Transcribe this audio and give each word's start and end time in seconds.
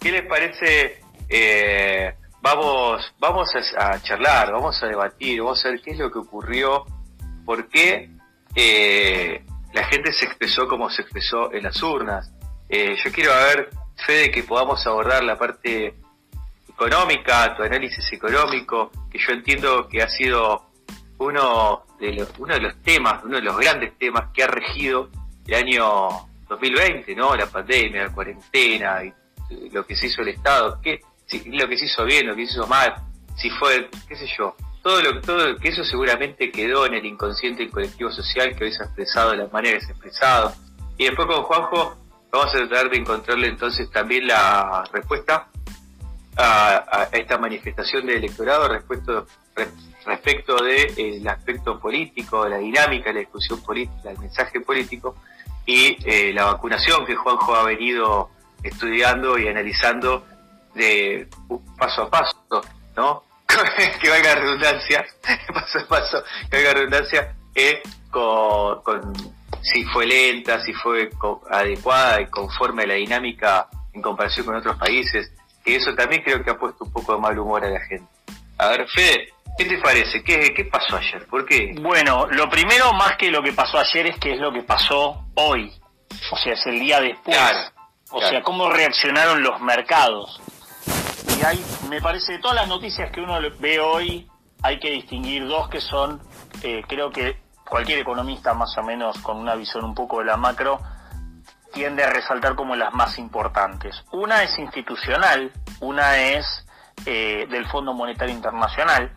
¿qué 0.00 0.12
les 0.12 0.26
parece? 0.26 1.00
Eh, 1.28 2.14
vamos, 2.40 3.14
vamos 3.18 3.50
a, 3.76 4.00
charlar, 4.02 4.52
vamos 4.52 4.82
a 4.82 4.86
debatir, 4.86 5.40
vamos 5.40 5.64
a 5.64 5.70
ver 5.70 5.80
qué 5.80 5.92
es 5.92 5.98
lo 5.98 6.10
que 6.10 6.18
ocurrió, 6.18 6.84
por 7.44 7.68
qué 7.68 8.10
eh, 8.54 9.44
la 9.72 9.84
gente 9.84 10.12
se 10.12 10.26
expresó 10.26 10.68
como 10.68 10.90
se 10.90 11.02
expresó 11.02 11.52
en 11.52 11.64
las 11.64 11.82
urnas. 11.82 12.30
Eh, 12.68 12.96
yo 13.02 13.12
quiero 13.12 13.32
ver, 13.32 13.70
Fede, 14.06 14.30
que 14.30 14.42
podamos 14.42 14.86
abordar 14.86 15.24
la 15.24 15.38
parte 15.38 15.94
económica, 16.68 17.56
tu 17.56 17.62
análisis 17.62 18.12
económico, 18.12 18.90
que 19.10 19.18
yo 19.18 19.32
entiendo 19.32 19.88
que 19.88 20.02
ha 20.02 20.08
sido 20.08 20.66
uno 21.18 21.84
de 22.00 22.12
los, 22.12 22.28
uno 22.38 22.54
de 22.54 22.60
los 22.60 22.82
temas, 22.82 23.24
uno 23.24 23.36
de 23.36 23.42
los 23.42 23.56
grandes 23.56 23.96
temas 23.98 24.30
que 24.34 24.42
ha 24.42 24.48
regido 24.48 25.08
el 25.46 25.54
año 25.54 26.28
2020, 26.48 27.14
¿no? 27.14 27.34
La 27.34 27.46
pandemia, 27.46 28.04
la 28.04 28.12
cuarentena, 28.12 29.02
y 29.04 29.70
lo 29.70 29.86
que 29.86 29.94
se 29.96 30.06
hizo 30.06 30.22
el 30.22 30.28
Estado, 30.28 30.78
qué, 30.82 31.00
lo 31.46 31.68
que 31.68 31.76
se 31.76 31.86
hizo 31.86 32.04
bien, 32.04 32.26
lo 32.26 32.34
que 32.34 32.46
se 32.46 32.52
hizo 32.54 32.66
mal, 32.66 32.94
si 33.36 33.50
fue, 33.50 33.88
qué 34.08 34.16
sé 34.16 34.26
yo, 34.38 34.54
todo 34.82 35.00
lo 35.00 35.20
todo 35.22 35.56
que 35.56 35.68
eso 35.68 35.82
seguramente 35.82 36.50
quedó 36.50 36.86
en 36.86 36.94
el 36.94 37.06
inconsciente 37.06 37.68
colectivo 37.70 38.10
social 38.12 38.54
que 38.54 38.64
hoy 38.64 38.72
se 38.72 38.82
ha 38.82 38.86
expresado 38.86 39.30
de 39.30 39.38
la 39.38 39.46
manera 39.48 39.78
que 39.78 39.84
se 39.84 39.92
ha 39.92 39.94
expresado. 39.94 40.52
Y 40.98 41.06
después 41.06 41.26
con 41.26 41.42
Juanjo 41.42 41.96
vamos 42.30 42.54
a 42.54 42.58
tratar 42.58 42.90
de 42.90 42.98
encontrarle 42.98 43.48
entonces 43.48 43.90
también 43.90 44.26
la 44.26 44.84
respuesta 44.92 45.48
a, 46.36 47.08
esta 47.12 47.38
manifestación 47.38 48.06
del 48.06 48.18
electorado 48.18 48.68
respecto, 48.68 49.26
respecto 50.04 50.56
del 50.56 51.22
de, 51.22 51.30
aspecto 51.30 51.78
político, 51.80 52.46
la 52.46 52.58
dinámica, 52.58 53.12
la 53.12 53.20
discusión 53.20 53.62
política, 53.62 54.10
el 54.10 54.18
mensaje 54.18 54.60
político 54.60 55.16
y 55.66 55.96
eh, 56.04 56.32
la 56.32 56.46
vacunación 56.46 57.06
que 57.06 57.14
Juanjo 57.14 57.54
ha 57.54 57.64
venido 57.64 58.30
estudiando 58.62 59.38
y 59.38 59.48
analizando 59.48 60.24
de 60.74 61.28
paso 61.78 62.02
a 62.02 62.10
paso, 62.10 62.36
¿no? 62.96 63.22
que 64.00 64.10
valga 64.10 64.34
redundancia, 64.34 65.04
paso 65.54 65.78
a 65.78 65.86
paso, 65.86 66.24
que 66.50 66.56
valga 66.56 66.74
redundancia, 66.74 67.34
eh, 67.54 67.82
con, 68.10 69.12
si 69.62 69.84
fue 69.84 70.06
lenta, 70.06 70.60
si 70.60 70.72
fue 70.74 71.10
adecuada 71.50 72.20
y 72.20 72.26
conforme 72.26 72.84
a 72.84 72.86
la 72.86 72.94
dinámica 72.94 73.68
en 73.92 74.02
comparación 74.02 74.46
con 74.46 74.56
otros 74.56 74.76
países, 74.76 75.32
que 75.64 75.76
eso 75.76 75.94
también 75.94 76.22
creo 76.22 76.42
que 76.44 76.50
ha 76.50 76.58
puesto 76.58 76.84
un 76.84 76.92
poco 76.92 77.14
de 77.14 77.20
mal 77.20 77.38
humor 77.38 77.64
a 77.64 77.70
la 77.70 77.80
gente. 77.80 78.06
A 78.58 78.68
ver, 78.68 78.86
Fede, 78.88 79.32
¿qué 79.58 79.64
te 79.64 79.78
parece? 79.78 80.22
¿Qué, 80.22 80.52
qué 80.54 80.64
pasó 80.64 80.96
ayer? 80.96 81.26
¿Por 81.26 81.44
qué? 81.44 81.74
Bueno, 81.80 82.26
lo 82.30 82.48
primero 82.48 82.92
más 82.92 83.16
que 83.16 83.30
lo 83.30 83.42
que 83.42 83.52
pasó 83.52 83.78
ayer 83.78 84.06
es 84.06 84.18
que 84.18 84.32
es 84.32 84.40
lo 84.40 84.52
que 84.52 84.62
pasó 84.62 85.26
hoy, 85.34 85.72
o 86.30 86.36
sea, 86.36 86.52
es 86.52 86.66
el 86.66 86.78
día 86.78 87.00
después. 87.00 87.36
o 88.10 88.20
sea, 88.20 88.42
cómo 88.42 88.70
reaccionaron 88.70 89.42
los 89.42 89.60
mercados. 89.60 90.40
Y 91.38 91.44
hay, 91.44 91.64
me 91.88 92.00
parece, 92.00 92.32
de 92.32 92.38
todas 92.38 92.56
las 92.56 92.68
noticias 92.68 93.10
que 93.10 93.20
uno 93.20 93.38
ve 93.58 93.80
hoy, 93.80 94.28
hay 94.62 94.78
que 94.78 94.90
distinguir 94.90 95.46
dos 95.46 95.68
que 95.68 95.80
son, 95.80 96.22
eh, 96.62 96.82
creo 96.86 97.10
que 97.10 97.38
cualquier 97.68 97.98
economista 97.98 98.54
más 98.54 98.76
o 98.78 98.82
menos 98.82 99.18
con 99.18 99.36
una 99.36 99.54
visión 99.54 99.84
un 99.84 99.94
poco 99.94 100.20
de 100.20 100.26
la 100.26 100.36
macro, 100.36 100.80
tiende 101.72 102.04
a 102.04 102.10
resaltar 102.10 102.54
como 102.54 102.76
las 102.76 102.94
más 102.94 103.18
importantes. 103.18 104.04
Una 104.12 104.42
es 104.42 104.56
institucional, 104.58 105.50
una 105.80 106.18
es 106.18 106.63
eh, 107.06 107.46
del 107.50 107.66
Fondo 107.66 107.92
Monetario 107.92 108.34
Internacional, 108.34 109.12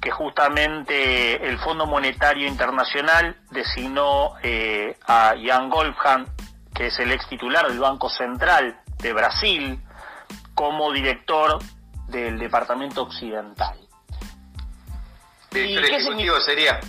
que 0.00 0.10
justamente 0.10 1.46
el 1.48 1.58
Fondo 1.58 1.86
Monetario 1.86 2.46
Internacional 2.46 3.36
designó 3.50 4.34
eh, 4.42 4.96
a 5.06 5.34
Jan 5.42 5.70
Goldhand, 5.70 6.28
que 6.74 6.86
es 6.86 6.98
el 6.98 7.12
ex 7.12 7.28
titular 7.28 7.68
del 7.68 7.78
Banco 7.78 8.08
Central 8.08 8.80
de 8.98 9.12
Brasil, 9.12 9.80
como 10.54 10.92
director 10.92 11.58
del 12.08 12.38
Departamento 12.38 13.02
Occidental. 13.02 13.78
¿Director 15.50 15.84
ejecutivo 15.84 16.40
sería? 16.40 16.80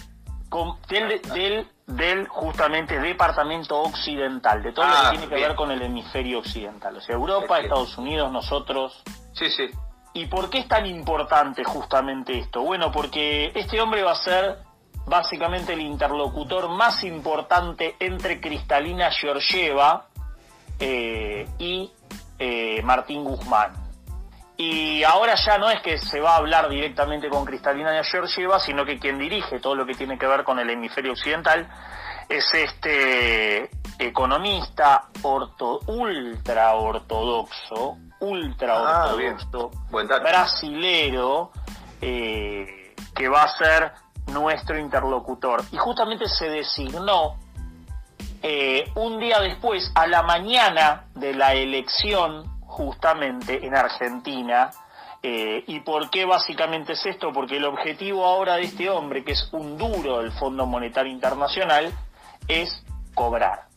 del, 0.88 1.68
del, 1.88 2.28
justamente 2.28 3.00
Departamento 3.00 3.80
Occidental, 3.80 4.62
de 4.62 4.72
todo 4.72 4.86
lo 4.86 4.92
que 4.92 4.98
ah, 4.98 5.12
tiene 5.12 5.28
que 5.28 5.36
ver 5.36 5.56
con 5.56 5.72
el 5.72 5.82
hemisferio 5.82 6.40
occidental. 6.40 6.96
O 6.96 7.02
sea, 7.02 7.16
Europa, 7.16 7.60
Estados 7.60 7.98
Unidos, 7.98 8.32
nosotros. 8.32 9.02
Sí, 9.34 9.50
sí. 9.50 9.70
¿Y 10.14 10.28
por 10.28 10.50
qué 10.50 10.60
es 10.60 10.68
tan 10.68 10.86
importante 10.86 11.64
justamente 11.64 12.38
esto? 12.38 12.62
Bueno, 12.62 12.92
porque 12.92 13.52
este 13.56 13.82
hombre 13.82 14.04
va 14.04 14.12
a 14.12 14.16
ser 14.16 14.60
básicamente 15.06 15.74
el 15.74 15.82
interlocutor 15.82 16.70
más 16.70 17.04
importante 17.04 17.96
entre 18.00 18.40
Cristalina 18.40 19.12
Georgieva 19.12 20.08
eh, 20.80 21.48
y 21.58 21.92
eh, 22.38 22.82
Martín 22.84 23.24
Guzmán. 23.24 23.74
Y 24.56 25.04
ahora 25.04 25.34
ya 25.36 25.58
no 25.58 25.70
es 25.72 25.82
que 25.82 25.98
se 25.98 26.20
va 26.20 26.34
a 26.34 26.38
hablar 26.38 26.70
directamente 26.70 27.28
con 27.28 27.44
Cristalina 27.44 28.04
Georgieva, 28.04 28.60
sino 28.60 28.86
que 28.86 29.00
quien 29.00 29.18
dirige 29.18 29.60
todo 29.60 29.76
lo 29.76 29.86
que 29.86 29.96
tiene 29.96 30.18
que 30.18 30.28
ver 30.28 30.44
con 30.44 30.60
el 30.60 30.70
hemisferio 30.70 31.14
occidental 31.14 31.68
es 32.30 32.54
este 32.54 33.70
economista 34.00 35.10
orto, 35.24 35.80
ultra 35.88 36.74
ortodoxo, 36.76 37.98
ultra 38.24 38.76
ah, 38.78 39.14
ortodoxo, 39.14 39.72
brasilero, 39.92 41.52
eh, 42.02 42.96
que 43.14 43.28
va 43.28 43.44
a 43.44 43.58
ser 43.58 43.92
nuestro 44.28 44.80
interlocutor. 44.80 45.62
Y 45.72 45.78
justamente 45.78 46.28
se 46.28 46.50
designó 46.50 47.36
eh, 48.42 48.92
un 48.96 49.20
día 49.20 49.40
después, 49.40 49.92
a 49.96 50.08
la 50.08 50.24
mañana 50.24 51.06
de 51.16 51.34
la 51.34 51.54
elección 51.54 52.60
justamente 52.62 53.66
en 53.66 53.76
Argentina. 53.76 54.72
Eh, 55.22 55.64
¿Y 55.68 55.80
por 55.82 56.10
qué 56.10 56.26
básicamente 56.26 56.94
es 56.94 57.06
esto? 57.06 57.32
Porque 57.32 57.58
el 57.58 57.66
objetivo 57.66 58.26
ahora 58.26 58.56
de 58.56 58.64
este 58.64 58.90
hombre, 58.90 59.24
que 59.24 59.34
es 59.34 59.50
un 59.52 59.78
duro 59.78 60.20
del 60.22 60.32
Fondo 60.34 60.66
Monetario 60.66 61.12
Internacional, 61.12 61.94
es 62.48 62.84
cobrar. 63.14 63.73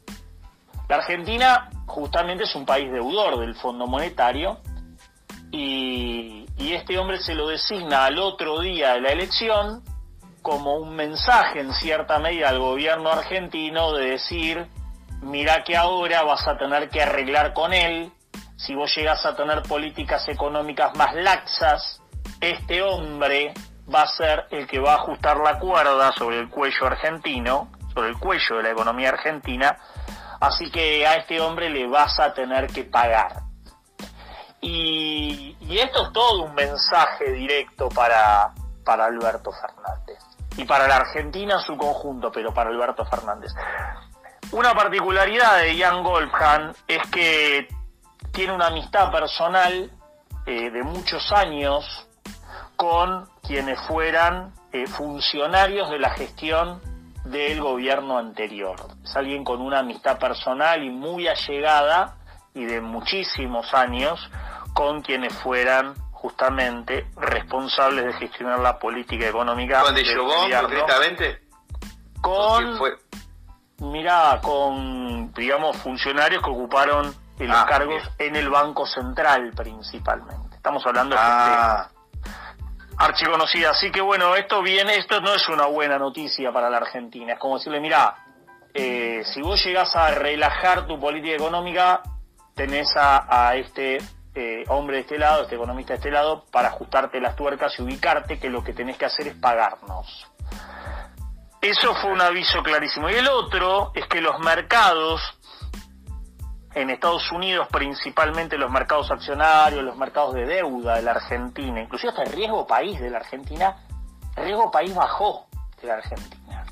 La 0.89 0.97
Argentina 0.97 1.69
justamente 1.87 2.45
es 2.45 2.55
un 2.55 2.65
país 2.65 2.91
deudor 2.93 3.39
del 3.41 3.55
Fondo 3.57 3.87
Monetario 3.87 4.61
y, 5.51 6.45
este 6.59 6.99
hombre 6.99 7.21
se 7.21 7.35
lo 7.35 7.49
designa 7.49 8.05
al 8.05 8.19
otro 8.19 8.61
día 8.61 8.95
de 8.95 9.01
la 9.01 9.11
elección 9.11 9.83
como 10.43 10.77
un 10.77 10.95
mensaje 10.95 11.61
en 11.61 11.73
cierta 11.73 12.19
medida 12.19 12.51
al 12.51 12.59
gobierno 12.59 13.11
argentino 13.11 13.93
de 13.93 14.11
decir, 14.11 14.67
mira 15.23 15.65
que 15.65 15.77
ahora 15.77 16.23
vas 16.23 16.47
a 16.47 16.59
tener 16.59 16.91
que 16.91 17.03
arreglar 17.03 17.53
con 17.53 17.73
él. 17.73 18.13
Si 18.57 18.75
vos 18.75 18.95
llegas 18.95 19.25
a 19.25 19.35
tener 19.35 19.63
políticas 19.63 20.29
económicas 20.29 20.95
más 20.97 21.15
laxas, 21.15 22.03
este 22.41 22.83
hombre 22.83 23.55
va 23.93 24.03
a 24.03 24.07
ser 24.09 24.47
el 24.51 24.67
que 24.67 24.79
va 24.79 24.93
a 24.93 24.97
ajustar 24.97 25.39
la 25.39 25.59
cuerda 25.59 26.13
sobre 26.13 26.41
el 26.41 26.49
cuello 26.49 26.87
argentino, 26.87 27.71
sobre 27.95 28.11
el 28.11 28.19
cuello 28.19 28.57
de 28.57 28.63
la 28.65 28.71
economía 28.71 29.11
argentina, 29.11 29.79
así 30.41 30.71
que 30.71 31.07
a 31.07 31.17
este 31.17 31.41
hombre 31.41 31.71
le 31.71 31.87
vas 31.87 32.19
a 32.21 32.33
tener 32.33 32.67
que 32.69 32.85
pagar. 32.85 33.43
Y, 34.61 35.57
esto 35.69 36.07
es 36.07 36.13
todo 36.13 36.45
un 36.45 36.55
mensaje 36.55 37.33
directo 37.33 37.89
para, 37.91 38.53
para 38.85 39.05
Alberto 39.05 39.51
Fernández 39.53 40.19
y 40.57 40.65
para 40.65 40.89
la 40.89 40.97
Argentina 40.97 41.55
en 41.55 41.61
su 41.61 41.77
conjunto, 41.77 42.33
pero 42.33 42.53
para 42.55 42.71
Alberto 42.71 43.05
Fernández. 43.05 43.53
Una 44.53 44.75
particularidad 44.75 45.59
de 45.59 45.79
Jan 45.79 46.03
Goldhan 46.03 46.75
es 46.89 47.07
que 47.11 47.69
tiene 48.33 48.55
una 48.55 48.69
amistad 48.69 49.11
personal 49.11 49.91
eh, 50.47 50.71
de 50.71 50.83
muchos 50.83 51.33
años 51.33 52.09
con 52.77 53.29
quienes 53.43 53.81
fueran 53.87 54.55
eh, 54.73 54.87
funcionarios 54.87 55.91
de 55.91 55.99
la 55.99 56.11
gestión 56.11 56.81
del 57.31 57.61
gobierno 57.61 58.19
anterior. 58.19 58.77
Es 59.03 59.17
alguien 59.17 59.45
con 59.45 59.61
una 59.61 59.81
amistad 59.81 60.19
personal 60.19 60.83
y 60.83 60.91
muy 60.91 61.29
allegada 61.29 62.17
y 62.55 62.65
de 62.65 62.81
muchísimos 62.81 63.73
años 63.75 64.31
con 64.73 65.03
quienes 65.03 65.35
fueran 65.35 65.95
justamente 66.13 67.07
responsables 67.17 68.05
de 68.07 68.13
gestionar 68.15 68.59
la 68.61 68.79
política 68.79 69.29
económica. 69.29 69.83
¿Con 69.83 69.95
De 69.95 70.05
concretamente? 70.61 71.41
Con, 72.21 72.79
mira, 73.79 74.41
con, 74.43 75.33
digamos, 75.35 75.77
funcionarios 75.77 76.43
que 76.43 76.51
ocuparon 76.51 77.15
los 77.39 77.57
ah, 77.57 77.67
cargos 77.69 78.03
en 78.19 78.37
el 78.37 78.49
Banco 78.49 78.87
Central 78.87 79.53
principalmente. 79.55 80.57
Estamos 80.57 80.85
hablando 80.87 81.15
de 81.15 81.21
ah. 81.23 81.89
Archiconocida. 82.99 83.71
Así 83.71 83.91
que 83.91 84.01
bueno, 84.01 84.35
esto 84.37 84.63
viene, 84.63 84.97
esto 84.97 85.21
no 85.21 85.35
es 85.35 85.49
una 85.49 85.67
buena 85.67 85.99
noticia 85.99 86.53
para 86.53 86.71
la 86.71 86.79
Argentina. 86.79 87.35
Es 87.35 87.39
como 87.39 87.59
decirle, 87.59 87.81
mira, 87.81 88.17
eh, 88.75 89.23
si 89.33 89.41
vos 89.43 89.63
llegás 89.65 89.95
a 89.97 90.11
relajar 90.11 90.87
tu 90.87 90.99
política 90.99 91.35
económica, 91.35 92.03
tenés 92.55 92.89
a, 92.97 93.55
este 93.57 93.99
eh, 94.35 94.65
hombre 94.69 94.97
de 94.97 95.03
este 95.03 95.19
lado, 95.19 95.43
este 95.43 95.57
economista 95.57 95.95
de 95.95 95.99
este 95.99 96.11
lado, 96.11 96.45
para 96.51 96.69
ajustarte 96.69 97.21
las 97.21 97.37
tuercas 97.37 97.79
y 97.79 97.83
ubicarte 97.83 98.39
que 98.39 98.51
lo 98.51 98.63
que 98.63 98.73
tenés 98.73 98.97
que 98.97 99.07
hacer 99.07 99.29
es 99.29 99.35
pagarnos. 99.35 100.27
Eso 101.61 101.95
fue 101.97 102.13
un 102.13 102.21
aviso 102.21 102.63
clarísimo. 102.63 103.11
Y 103.11 103.15
el 103.15 103.29
otro 103.29 103.93
es 103.95 104.07
que 104.07 104.21
los 104.21 104.39
mercados 104.41 105.21
en 106.77 106.91
Estados 106.91 107.33
Unidos 107.33 107.67
principalmente 107.73 108.59
los 108.59 108.71
mercados 108.71 109.11
accionarios, 109.11 109.83
los 109.83 109.97
mercados 109.97 110.35
de 110.35 110.45
deuda 110.45 110.97
de 110.97 111.03
la 111.03 111.13
Argentina, 111.13 111.81
inclusive 111.81 112.11
hasta 112.11 112.25
el 112.25 112.33
riesgo 112.33 112.67
país 112.67 113.01
de 113.01 113.09
la 113.09 113.17
Argentina, 113.17 113.79
el 114.37 114.45
riesgo 114.45 114.71
país 114.71 114.95
bajó 114.95 115.47
de 115.81 115.89
la 115.89 115.95
Argentina. 115.95 116.67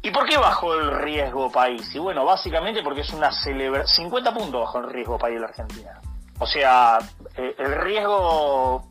¿Y 0.00 0.12
por 0.12 0.28
qué 0.28 0.38
bajó 0.38 0.74
el 0.74 0.96
riesgo 0.96 1.50
país? 1.50 1.92
Y 1.92 1.98
bueno, 1.98 2.24
básicamente 2.24 2.84
porque 2.84 3.00
es 3.00 3.12
una 3.12 3.32
celebración, 3.32 4.06
50 4.06 4.32
puntos 4.32 4.60
bajó 4.60 4.78
el 4.78 4.90
riesgo 4.90 5.18
país 5.18 5.34
de 5.34 5.40
la 5.40 5.46
Argentina. 5.48 6.00
O 6.38 6.46
sea, 6.46 6.98
eh, 7.34 7.56
el 7.58 7.74
riesgo 7.80 8.86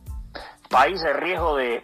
país, 0.68 1.02
el 1.02 1.14
riesgo 1.14 1.56
de, 1.56 1.82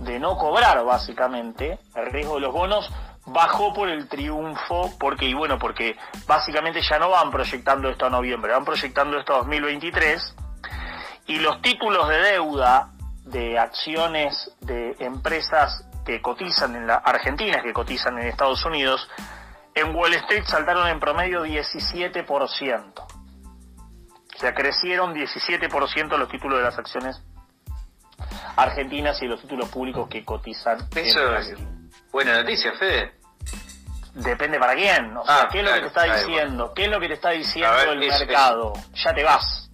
de 0.00 0.20
no 0.20 0.36
cobrar 0.36 0.84
básicamente, 0.84 1.78
el 1.94 2.12
riesgo 2.12 2.34
de 2.34 2.40
los 2.42 2.52
bonos 2.52 2.92
bajó 3.26 3.74
por 3.74 3.88
el 3.88 4.08
triunfo, 4.08 4.96
porque, 4.98 5.26
y 5.26 5.34
bueno, 5.34 5.58
porque 5.58 5.96
básicamente 6.26 6.80
ya 6.80 6.98
no 6.98 7.10
van 7.10 7.30
proyectando 7.30 7.88
esto 7.88 8.06
a 8.06 8.10
noviembre, 8.10 8.52
van 8.52 8.64
proyectando 8.64 9.18
esto 9.18 9.34
a 9.34 9.38
2023, 9.38 10.34
y 11.26 11.38
los 11.40 11.60
títulos 11.60 12.08
de 12.08 12.18
deuda 12.18 12.92
de 13.24 13.58
acciones 13.58 14.52
de 14.60 14.94
empresas 15.00 15.84
que 16.04 16.22
cotizan 16.22 16.76
en 16.76 16.86
la 16.86 16.96
Argentina, 16.96 17.60
que 17.62 17.72
cotizan 17.72 18.18
en 18.18 18.28
Estados 18.28 18.64
Unidos, 18.64 19.08
en 19.74 19.94
Wall 19.94 20.14
Street 20.14 20.44
saltaron 20.46 20.86
en 20.88 21.00
promedio 21.00 21.44
17%. 21.44 22.92
O 24.36 24.38
sea, 24.38 24.54
crecieron 24.54 25.14
17% 25.14 26.16
los 26.16 26.28
títulos 26.28 26.58
de 26.58 26.64
las 26.64 26.78
acciones 26.78 27.20
argentinas 28.56 29.20
y 29.22 29.26
los 29.26 29.40
títulos 29.40 29.68
públicos 29.68 30.08
que 30.08 30.24
cotizan. 30.24 30.78
Eso 30.94 31.36
es 31.36 31.56
buena 32.16 32.38
noticia, 32.38 32.72
Fede. 32.78 33.12
Depende 34.14 34.58
para 34.58 34.74
quién. 34.74 35.14
O 35.18 35.24
sea, 35.26 35.42
ah, 35.42 35.48
¿qué 35.52 35.58
es 35.60 35.64
lo 35.66 35.74
que 35.74 35.80
te 35.80 35.86
está 35.88 36.04
diciendo? 36.04 36.72
¿Qué 36.74 36.84
es 36.84 36.90
lo 36.90 36.98
que 36.98 37.08
te 37.08 37.14
está 37.14 37.30
diciendo 37.30 37.92
el 37.92 37.98
mercado? 37.98 38.72
Ya 38.94 39.12
te 39.12 39.22
vas. 39.22 39.70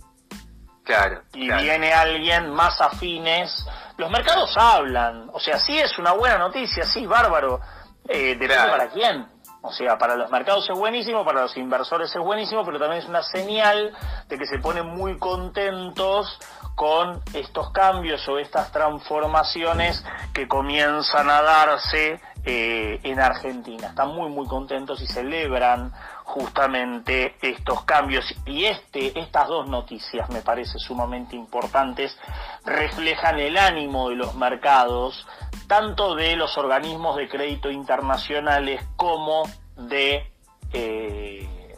Claro. 0.83 1.23
Y 1.35 1.49
viene 1.53 1.93
alguien 1.93 2.51
más 2.51 2.81
afines. 2.81 3.65
Los 3.97 4.11
mercados 4.11 4.57
hablan. 4.57 5.31
O 5.33 5.39
sea, 5.39 5.61
sí 5.61 5.79
es 5.79 5.97
una 6.01 6.15
buena 6.15 6.37
noticia, 6.37 6.83
sí, 6.83 7.07
bárbaro. 7.07 7.61
Eh, 8.09 8.35
depende 8.37 8.69
para 8.69 8.89
quién. 8.89 9.29
O 9.61 9.71
sea, 9.71 9.97
para 9.97 10.17
los 10.17 10.29
mercados 10.29 10.69
es 10.69 10.77
buenísimo, 10.77 11.25
para 11.25 11.43
los 11.43 11.57
inversores 11.57 12.11
es 12.13 12.21
buenísimo, 12.21 12.65
pero 12.65 12.81
también 12.81 13.03
es 13.03 13.09
una 13.09 13.23
señal 13.23 13.97
de 14.29 14.37
que 14.37 14.47
se 14.47 14.59
ponen 14.59 14.87
muy 14.87 15.17
contentos 15.19 16.37
con 16.75 17.23
estos 17.33 17.71
cambios 17.71 18.27
o 18.29 18.39
estas 18.39 18.73
transformaciones 18.73 20.05
que 20.33 20.49
comienzan 20.49 21.31
a 21.31 21.43
darse 21.43 22.21
eh, 22.45 22.99
en 23.03 23.21
Argentina. 23.21 23.89
Están 23.89 24.15
muy 24.15 24.29
muy 24.31 24.47
contentos 24.47 25.01
y 25.01 25.07
celebran 25.07 25.93
justamente 26.25 27.37
estos 27.41 27.85
cambios 27.85 28.25
y 28.47 28.65
este 28.65 29.19
estas 29.19 29.49
dos 29.49 29.69
noticias 29.69 30.29
me 30.31 30.41
parece 30.41 30.79
sumamente 30.79 31.37
importantes 31.37 32.17
reflejan 32.65 33.39
el 33.39 33.59
ánimo 33.59 34.09
de 34.09 34.17
los 34.17 34.35
mercados 34.35 35.27
tanto 35.67 36.15
de 36.15 36.37
los 36.37 36.57
organismos 36.57 37.17
de 37.17 37.29
crédito 37.29 37.71
internacionales 37.71 38.83
como 38.97 39.43
de 39.77 40.31
eh, 40.73 41.77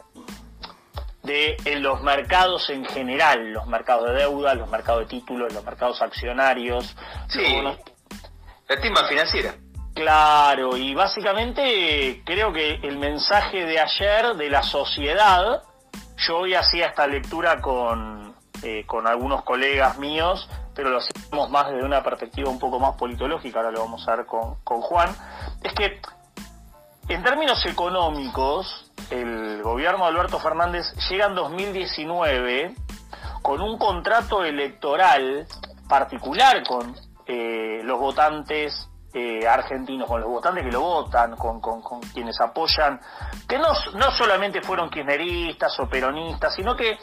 de 1.25 1.57
los 1.79 2.01
mercados 2.01 2.69
en 2.69 2.85
general, 2.85 3.51
los 3.51 3.65
mercados 3.67 4.09
de 4.09 4.13
deuda, 4.13 4.53
los 4.53 4.69
mercados 4.69 5.01
de 5.01 5.07
títulos, 5.07 5.53
los 5.53 5.65
mercados 5.65 6.01
accionarios. 6.01 6.95
Sí, 7.27 7.61
la 7.61 8.75
estima 8.75 9.03
financiera. 9.07 9.55
Claro, 9.95 10.75
y 10.75 10.93
básicamente 10.93 12.21
creo 12.25 12.51
que 12.51 12.81
el 12.83 12.97
mensaje 12.97 13.65
de 13.65 13.79
ayer 13.79 14.35
de 14.35 14.49
la 14.49 14.61
sociedad, 14.61 15.63
yo 16.17 16.39
hoy 16.39 16.53
hacía 16.53 16.87
esta 16.87 17.07
lectura 17.07 17.61
con, 17.61 18.35
eh, 18.61 18.83
con 18.85 19.07
algunos 19.07 19.43
colegas 19.43 19.97
míos, 19.97 20.49
pero 20.75 20.89
lo 20.89 20.97
hacemos 20.97 21.49
más 21.49 21.71
desde 21.71 21.85
una 21.85 22.03
perspectiva 22.03 22.49
un 22.49 22.59
poco 22.59 22.77
más 22.77 22.95
politológica, 22.97 23.59
ahora 23.59 23.71
lo 23.71 23.79
vamos 23.79 24.05
a 24.05 24.17
ver 24.17 24.25
con, 24.25 24.55
con 24.65 24.81
Juan, 24.81 25.15
es 25.63 25.73
que 25.73 26.01
en 27.07 27.23
términos 27.23 27.65
económicos, 27.65 28.91
el 29.11 29.63
gobierno 29.63 30.03
de 30.03 30.09
Alberto 30.09 30.39
Fernández 30.39 30.85
llega 31.09 31.27
en 31.27 31.35
2019 31.35 32.75
con 33.41 33.61
un 33.61 33.77
contrato 33.77 34.43
electoral 34.43 35.47
particular 35.87 36.63
con 36.67 36.93
eh, 37.27 37.79
los 37.83 37.97
votantes 37.97 38.89
eh, 39.17 39.47
argentinos, 39.47 40.09
con 40.09 40.19
los 40.19 40.29
votantes 40.29 40.65
que 40.65 40.71
lo 40.73 40.81
votan, 40.81 41.37
con, 41.37 41.61
quienes 42.13 42.37
apoyan, 42.41 42.99
que 43.47 43.57
no, 43.57 43.69
no 43.93 44.11
solamente 44.11 44.61
fueron 44.61 44.89
kirchneristas 44.89 45.79
o 45.79 45.87
peronistas, 45.87 46.53
sino 46.53 46.75
que 46.75 46.97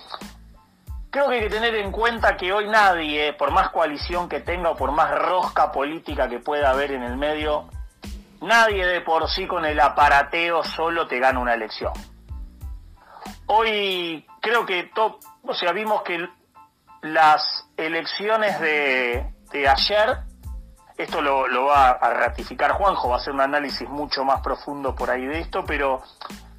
creo 1.08 1.30
que 1.30 1.36
hay 1.36 1.40
que 1.40 1.48
tener 1.48 1.74
en 1.74 1.90
cuenta 1.90 2.36
que 2.36 2.52
hoy 2.52 2.68
nadie, 2.68 3.32
por 3.32 3.50
más 3.50 3.70
coalición 3.70 4.28
que 4.28 4.40
tenga 4.40 4.72
o 4.72 4.76
por 4.76 4.92
más 4.92 5.10
rosca 5.10 5.72
política 5.72 6.28
que 6.28 6.38
pueda 6.38 6.68
haber 6.68 6.92
en 6.92 7.02
el 7.02 7.16
medio, 7.16 7.70
nadie 8.42 8.84
de 8.84 9.00
por 9.00 9.26
sí 9.30 9.46
con 9.46 9.64
el 9.64 9.80
aparateo 9.80 10.62
solo 10.64 11.08
te 11.08 11.18
gana 11.18 11.38
una 11.38 11.54
elección. 11.54 11.94
Hoy 13.46 14.26
creo 14.42 14.66
que, 14.66 14.90
o 14.96 15.54
sea, 15.54 15.72
vimos 15.72 16.02
que 16.02 16.28
las 17.00 17.70
elecciones 17.78 18.60
de 18.60 19.66
ayer 19.66 20.30
esto 20.96 21.20
lo, 21.20 21.64
va 21.64 21.90
a 21.90 22.10
ratificar 22.10 22.72
Juanjo, 22.72 23.08
va 23.08 23.16
a 23.16 23.18
hacer 23.18 23.32
un 23.32 23.40
análisis 23.40 23.88
mucho 23.88 24.24
más 24.24 24.40
profundo 24.40 24.94
por 24.94 25.10
ahí 25.10 25.24
de 25.24 25.40
esto, 25.40 25.64
pero 25.66 26.02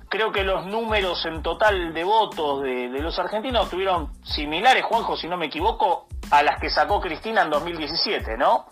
creo 0.10 0.32
que 0.32 0.44
los 0.44 0.66
números 0.66 1.26
en 1.26 1.42
total 1.42 1.94
de 1.94 2.04
votos 2.04 2.64
de, 2.64 2.88
los 2.90 3.18
argentinos 3.20 3.70
tuvieron 3.70 4.12
similares, 4.24 4.84
Juanjo, 4.86 5.18
si 5.18 5.28
no 5.28 5.38
me 5.38 5.48
equivoco, 5.48 6.08
a 6.32 6.44
las 6.44 6.60
que 6.60 6.70
sacó 6.70 7.00
Cristina 7.00 7.44
en 7.44 7.50
2017, 7.50 8.38
¿no? 8.38 8.68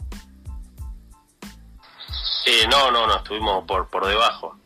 Eh, 2.46 2.68
no, 2.70 2.92
no, 2.92 3.08
no, 3.08 3.18
estuvimos 3.18 3.64
por, 3.66 3.88
por 3.90 4.08
debajo. 4.08 4.58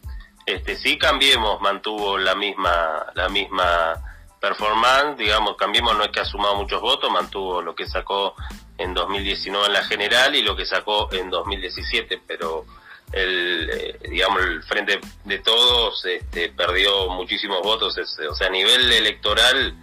Este, 0.46 0.76
sí, 0.76 0.98
Cambiemos 0.98 1.60
mantuvo 1.60 2.18
la 2.18 2.36
misma, 2.36 3.06
la 3.16 3.28
misma 3.30 3.96
performance, 4.40 5.18
digamos, 5.18 5.56
Cambiemos 5.58 5.98
no 5.98 6.04
es 6.04 6.12
que 6.12 6.20
ha 6.20 6.26
sumado 6.26 6.56
muchos 6.56 6.80
votos, 6.80 7.12
mantuvo 7.12 7.62
lo 7.62 7.74
que 7.74 7.88
sacó 7.88 8.36
en 8.77 8.94
2019 8.94 9.68
en 9.68 9.74
la 9.74 9.83
general 9.83 10.36
y 10.36 10.42
lo 10.42 10.56
que 10.56 10.66
sacó 10.66 11.10
en 11.13 11.30
2017, 11.30 12.22
pero 12.27 12.66
el, 13.12 13.69
eh, 13.72 14.00
digamos, 14.10 14.42
el 14.42 14.63
Frente 14.63 15.00
de 15.24 15.39
Todos 15.39 16.04
este, 16.06 16.50
perdió 16.50 17.10
muchísimos 17.10 17.62
votos, 17.62 17.98
o 17.98 18.36
sea, 18.36 18.48
a 18.48 18.51
nivel 18.51 18.91
electoral, 18.91 19.75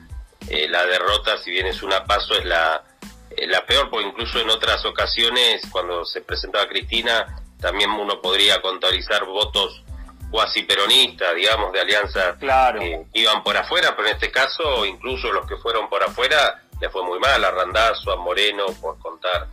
eh, 0.49 0.69
la 0.69 0.85
derrota, 0.87 1.39
si 1.39 1.51
bien 1.51 1.67
es 1.67 1.83
una 1.83 2.05
paso, 2.05 2.35
es 2.35 2.45
la, 2.45 2.83
eh, 3.31 3.47
la 3.47 3.65
peor, 3.65 3.89
porque 3.91 4.09
incluso 4.09 4.41
en 4.41 4.51
otras 4.51 4.85
ocasiones, 4.85 5.63
cuando 5.71 6.05
se 6.05 6.21
presentaba 6.21 6.69
Cristina, 6.69 7.43
también 7.61 7.91
uno 7.91 8.21
podría 8.21 8.61
contabilizar 8.61 9.25
votos 9.25 9.83
cuasi 10.31 10.63
peronistas, 10.63 11.35
digamos, 11.37 11.73
de 11.73 11.81
alianza 11.81 12.37
claro. 12.39 12.81
iban 13.13 13.43
por 13.45 13.57
afuera, 13.57 13.95
pero 13.95 14.09
en 14.09 14.15
este 14.15 14.31
caso, 14.31 14.85
incluso 14.85 15.31
los 15.31 15.47
que 15.47 15.57
fueron 15.57 15.89
por 15.89 16.03
afuera, 16.03 16.63
le 16.83 16.91
fue 16.91 17.05
muy 17.05 17.21
mal 17.21 17.45
a 17.45 17.51
Randazo, 17.53 18.11
a 18.11 18.17
Moreno, 18.17 18.67
por 18.81 18.99
contar. 18.99 19.47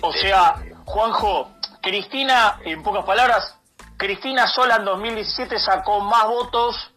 o 0.00 0.08
este, 0.08 0.20
sea, 0.20 0.54
Juanjo, 0.86 1.52
Cristina, 1.82 2.60
en 2.64 2.82
pocas 2.82 3.04
palabras, 3.04 3.58
Cristina 3.98 4.46
sola 4.46 4.76
en 4.76 4.86
2017 4.86 5.58
sacó 5.58 6.00
más 6.00 6.24
votos 6.24 6.90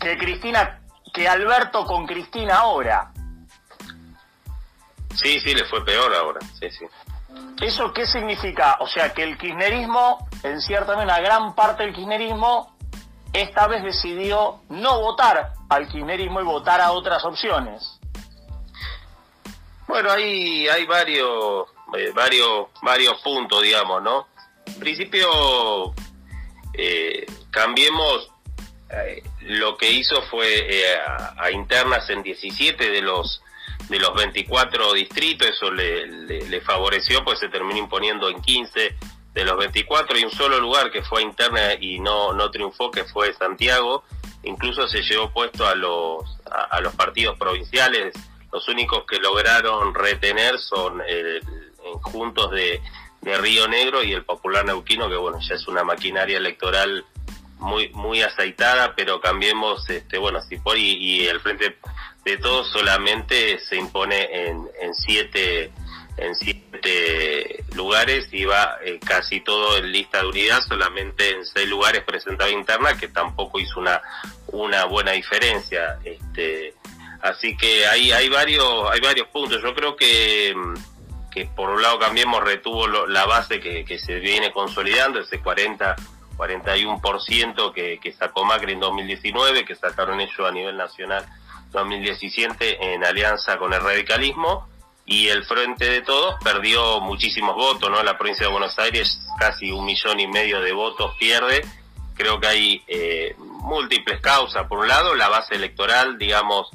que 0.00 0.18
Cristina, 0.18 0.82
que 1.14 1.28
Alberto 1.28 1.86
con 1.86 2.04
Cristina 2.04 2.56
ahora. 2.56 3.12
Sí, 5.14 5.38
sí, 5.38 5.54
le 5.54 5.64
fue 5.66 5.84
peor 5.84 6.12
ahora, 6.12 6.40
sí, 6.58 6.68
sí. 6.72 6.84
¿Eso 7.60 7.92
qué 7.92 8.06
significa? 8.06 8.76
O 8.80 8.88
sea, 8.88 9.14
que 9.14 9.22
el 9.22 9.38
kirchnerismo, 9.38 10.28
en 10.42 10.60
cierta 10.60 10.96
manera, 10.96 11.14
una 11.14 11.20
gran 11.20 11.54
parte 11.54 11.84
del 11.84 11.94
kirchnerismo, 11.94 12.76
esta 13.32 13.68
vez 13.68 13.84
decidió 13.84 14.62
no 14.68 15.00
votar 15.00 15.52
al 15.68 15.86
kirchnerismo 15.86 16.40
y 16.40 16.44
votar 16.44 16.80
a 16.80 16.90
otras 16.90 17.24
opciones. 17.24 17.99
Bueno, 19.90 20.12
hay, 20.12 20.68
hay 20.68 20.86
varios, 20.86 21.66
eh, 21.98 22.12
varios, 22.14 22.68
varios 22.80 23.20
puntos, 23.22 23.60
digamos, 23.60 24.00
¿no? 24.00 24.28
En 24.64 24.78
principio, 24.78 25.26
eh, 26.74 27.26
cambiemos, 27.50 28.30
eh, 28.88 29.24
lo 29.40 29.76
que 29.76 29.90
hizo 29.90 30.22
fue 30.30 30.94
a, 31.36 31.50
internas 31.50 32.08
en 32.08 32.22
17 32.22 32.88
de 32.88 33.02
los 33.02 33.42
de 33.88 33.98
los 33.98 34.14
24 34.14 34.92
distritos, 34.92 35.48
eso 35.48 35.72
le, 35.72 36.06
le, 36.06 36.60
favoreció, 36.60 37.24
pues 37.24 37.40
se 37.40 37.48
terminó 37.48 37.80
imponiendo 37.80 38.28
en 38.28 38.40
15 38.40 38.96
de 39.34 39.44
los 39.44 39.58
24 39.58 40.18
y 40.18 40.24
un 40.24 40.30
solo 40.30 40.60
lugar 40.60 40.92
que 40.92 41.02
fue 41.02 41.22
a 41.22 41.24
interna 41.24 41.74
y 41.80 41.98
no, 41.98 42.32
no 42.32 42.48
triunfó, 42.52 42.92
que 42.92 43.02
fue 43.06 43.34
Santiago, 43.34 44.04
incluso 44.44 44.86
se 44.86 45.02
llevó 45.02 45.32
puesto 45.32 45.66
a 45.66 45.74
los, 45.74 46.22
a 46.48 46.80
los 46.80 46.94
partidos 46.94 47.36
provinciales 47.36 48.14
los 48.52 48.68
únicos 48.68 49.04
que 49.08 49.18
lograron 49.18 49.94
retener 49.94 50.58
son 50.58 51.02
el, 51.06 51.40
Juntos 52.02 52.50
de, 52.50 52.80
Río 53.22 53.68
Negro 53.68 54.02
y 54.02 54.12
el 54.12 54.24
Popular 54.24 54.64
Neuquino, 54.64 55.08
que 55.08 55.16
bueno, 55.16 55.38
ya 55.40 55.54
es 55.54 55.68
una 55.68 55.84
maquinaria 55.84 56.38
electoral 56.38 57.04
muy 57.58 57.88
muy 57.90 58.22
aceitada, 58.22 58.94
pero 58.96 59.20
cambiemos, 59.20 59.88
este 59.90 60.16
bueno, 60.16 60.40
si 60.40 60.56
por 60.56 60.78
y, 60.78 61.26
el 61.26 61.40
Frente 61.40 61.76
de 62.24 62.36
Todos 62.38 62.70
solamente 62.70 63.58
se 63.58 63.76
impone 63.76 64.46
en, 64.48 64.68
en 64.80 64.94
siete 64.94 65.70
en 66.16 66.34
siete 66.34 67.64
lugares 67.74 68.28
y 68.32 68.44
va 68.44 68.78
eh, 68.84 68.98
casi 69.04 69.40
todo 69.40 69.78
en 69.78 69.90
lista 69.90 70.20
de 70.20 70.28
unidad, 70.28 70.60
solamente 70.66 71.30
en 71.30 71.44
seis 71.44 71.68
lugares 71.68 72.02
presentaba 72.04 72.50
interna, 72.50 72.96
que 72.96 73.08
tampoco 73.08 73.58
hizo 73.58 73.80
una, 73.80 74.00
una 74.48 74.84
buena 74.84 75.12
diferencia. 75.12 75.98
Este, 76.04 76.74
así 77.22 77.56
que 77.56 77.86
hay, 77.86 78.12
hay, 78.12 78.28
varios, 78.28 78.90
hay 78.90 79.00
varios 79.00 79.28
puntos. 79.28 79.62
Yo 79.62 79.74
creo 79.74 79.96
que, 79.96 80.54
que 81.30 81.46
por 81.46 81.70
un 81.70 81.82
lado 81.82 81.98
Cambiemos 81.98 82.42
retuvo 82.42 82.86
la 82.86 83.26
base 83.26 83.60
que, 83.60 83.84
que 83.84 83.98
se 83.98 84.18
viene 84.20 84.52
consolidando, 84.52 85.20
ese 85.20 85.40
40 85.40 85.96
41% 86.40 87.72
que, 87.74 87.98
que 88.02 88.12
sacó 88.12 88.46
Macri 88.46 88.72
en 88.72 88.80
2019, 88.80 89.66
que 89.66 89.74
sacaron 89.74 90.20
ellos 90.22 90.40
a 90.40 90.50
nivel 90.50 90.74
nacional 90.74 91.26
2017 91.70 92.94
en 92.94 93.04
alianza 93.04 93.58
con 93.58 93.72
el 93.72 93.80
radicalismo 93.80 94.68
y 95.06 95.28
el 95.28 95.44
Frente 95.44 95.84
de 95.86 96.02
Todos 96.02 96.36
perdió 96.42 97.00
muchísimos 97.00 97.54
votos, 97.54 97.90
¿no? 97.90 98.02
La 98.02 98.16
provincia 98.16 98.46
de 98.46 98.52
Buenos 98.52 98.78
Aires 98.78 99.20
casi 99.38 99.70
un 99.70 99.84
millón 99.84 100.20
y 100.20 100.26
medio 100.26 100.60
de 100.60 100.72
votos 100.72 101.14
pierde. 101.18 101.62
Creo 102.14 102.38
que 102.38 102.46
hay 102.46 102.82
eh, 102.86 103.34
múltiples 103.38 104.20
causas. 104.20 104.66
Por 104.66 104.78
un 104.78 104.88
lado, 104.88 105.14
la 105.14 105.28
base 105.28 105.54
electoral, 105.54 106.18
digamos, 106.18 106.70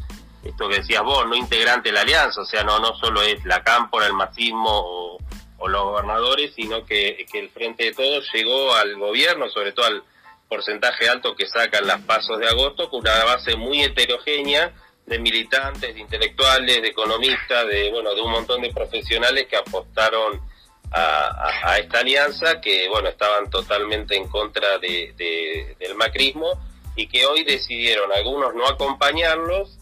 esto 0.46 0.70
que 0.70 0.78
decías 0.78 1.04
vos, 1.04 1.26
no 1.28 1.36
integrante 1.36 1.92
la 1.92 2.02
alianza, 2.02 2.42
o 2.42 2.46
sea, 2.46 2.64
no, 2.64 2.80
no 2.80 2.96
solo 2.96 3.22
es 3.22 3.44
la 3.46 3.64
cámpora, 3.64 4.08
el 4.08 4.14
marxismo 4.14 4.70
o, 4.70 5.20
los 5.68 5.82
gobernadores, 5.82 6.54
sino 6.56 6.86
que, 6.86 7.26
que 7.32 7.40
el 7.40 7.50
Frente 7.50 7.86
de 7.86 7.94
Todos 7.94 8.30
llegó 8.32 8.76
al 8.76 8.98
gobierno, 8.98 9.50
sobre 9.50 9.72
todo 9.72 9.88
al 9.88 10.04
porcentaje 10.48 11.10
alto 11.10 11.36
que 11.36 11.48
sacan 11.48 11.88
las 11.88 12.02
pasos 12.02 12.38
de 12.38 12.48
agosto, 12.48 12.88
con 12.88 13.00
una 13.00 13.24
base 13.24 13.56
muy 13.56 13.82
heterogénea 13.82 14.72
de 15.06 15.20
militantes, 15.20 15.94
de 15.94 16.00
intelectuales, 16.00 16.82
de 16.82 16.90
economistas, 16.90 17.68
de 17.68 17.90
bueno, 17.92 18.14
de 18.14 18.22
un 18.22 18.32
montón 18.32 18.62
de 18.62 18.72
profesionales 18.72 19.48
que 19.50 19.58
apostaron 19.58 20.42
a, 20.92 21.78
esta 21.78 22.00
alianza, 22.00 22.62
que 22.62 22.88
bueno, 22.90 23.10
estaban 23.10 23.50
totalmente 23.50 24.16
en 24.16 24.28
contra 24.28 24.78
de, 24.78 25.76
del 25.78 25.96
macrismo 25.96 26.60
y 26.96 27.08
que 27.08 27.26
hoy 27.26 27.44
decidieron 27.44 28.12
algunos 28.14 28.56
no 28.56 28.68
acompañarlos, 28.68 29.78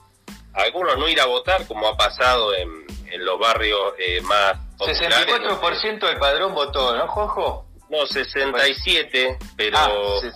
algunos 0.53 0.97
no 0.97 1.07
ir 1.07 1.19
a 1.19 1.25
votar, 1.25 1.65
como 1.67 1.87
ha 1.87 1.97
pasado 1.97 2.53
en, 2.55 2.85
en 3.11 3.25
los 3.25 3.39
barrios 3.39 3.93
eh, 3.97 4.21
más 4.21 4.57
populares. 4.77 5.27
64% 5.27 5.99
del 5.99 6.17
padrón 6.17 6.53
votó, 6.53 6.95
¿no, 6.95 7.07
Jojo? 7.07 7.65
No, 7.89 8.05
67, 8.07 9.37
pero... 9.55 9.77
Ah, 9.77 9.89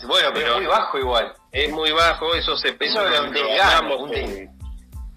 bueno, 0.06 0.30
pero, 0.34 0.54
es 0.54 0.58
muy 0.58 0.66
bajo 0.68 0.98
igual. 1.00 1.34
Es 1.52 1.72
muy 1.72 1.92
bajo, 1.92 2.36
eso 2.36 2.56
se... 2.56 2.70
Eso, 2.80 3.08
eso 3.08 3.24
un 3.98 4.58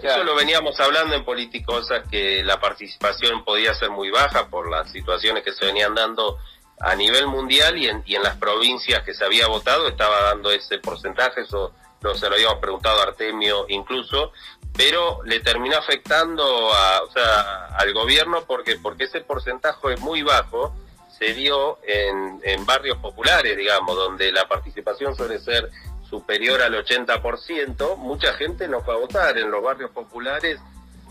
eso 0.02 0.24
lo 0.24 0.34
veníamos 0.34 0.80
hablando 0.80 1.14
en 1.14 1.24
Politicosas, 1.24 2.08
que 2.10 2.42
la 2.42 2.58
participación 2.58 3.44
podía 3.44 3.74
ser 3.74 3.90
muy 3.90 4.10
baja 4.10 4.48
por 4.48 4.70
las 4.70 4.90
situaciones 4.90 5.42
que 5.42 5.52
se 5.52 5.66
venían 5.66 5.94
dando 5.94 6.38
a 6.80 6.94
nivel 6.94 7.26
mundial 7.26 7.76
y 7.76 7.88
en, 7.88 8.02
y 8.06 8.14
en 8.14 8.22
las 8.22 8.36
provincias 8.36 9.02
que 9.02 9.12
se 9.12 9.24
había 9.24 9.46
votado 9.46 9.88
estaba 9.88 10.22
dando 10.22 10.50
ese 10.50 10.78
porcentaje, 10.78 11.42
eso 11.42 11.74
no 12.00 12.14
se 12.14 12.28
lo 12.30 12.34
habíamos 12.36 12.58
preguntado 12.60 13.00
a 13.00 13.04
Artemio 13.04 13.66
incluso, 13.68 14.32
pero 14.76 15.22
le 15.24 15.40
terminó 15.40 15.76
afectando 15.76 16.44
a, 16.72 17.02
o 17.02 17.10
sea, 17.10 17.66
al 17.76 17.92
gobierno 17.92 18.44
porque, 18.46 18.76
porque 18.76 19.04
ese 19.04 19.20
porcentaje 19.20 19.94
es 19.94 20.00
muy 20.00 20.22
bajo, 20.22 20.74
se 21.18 21.34
dio 21.34 21.78
en, 21.86 22.40
en 22.44 22.64
barrios 22.64 22.98
populares, 22.98 23.56
digamos, 23.56 23.94
donde 23.94 24.32
la 24.32 24.48
participación 24.48 25.14
suele 25.14 25.38
ser 25.38 25.70
superior 26.08 26.60
al 26.60 26.74
80%, 26.74 27.96
mucha 27.96 28.32
gente 28.34 28.66
no 28.68 28.84
va 28.84 28.94
a 28.94 28.98
votar. 28.98 29.38
En 29.38 29.50
los 29.50 29.62
barrios 29.62 29.90
populares 29.90 30.58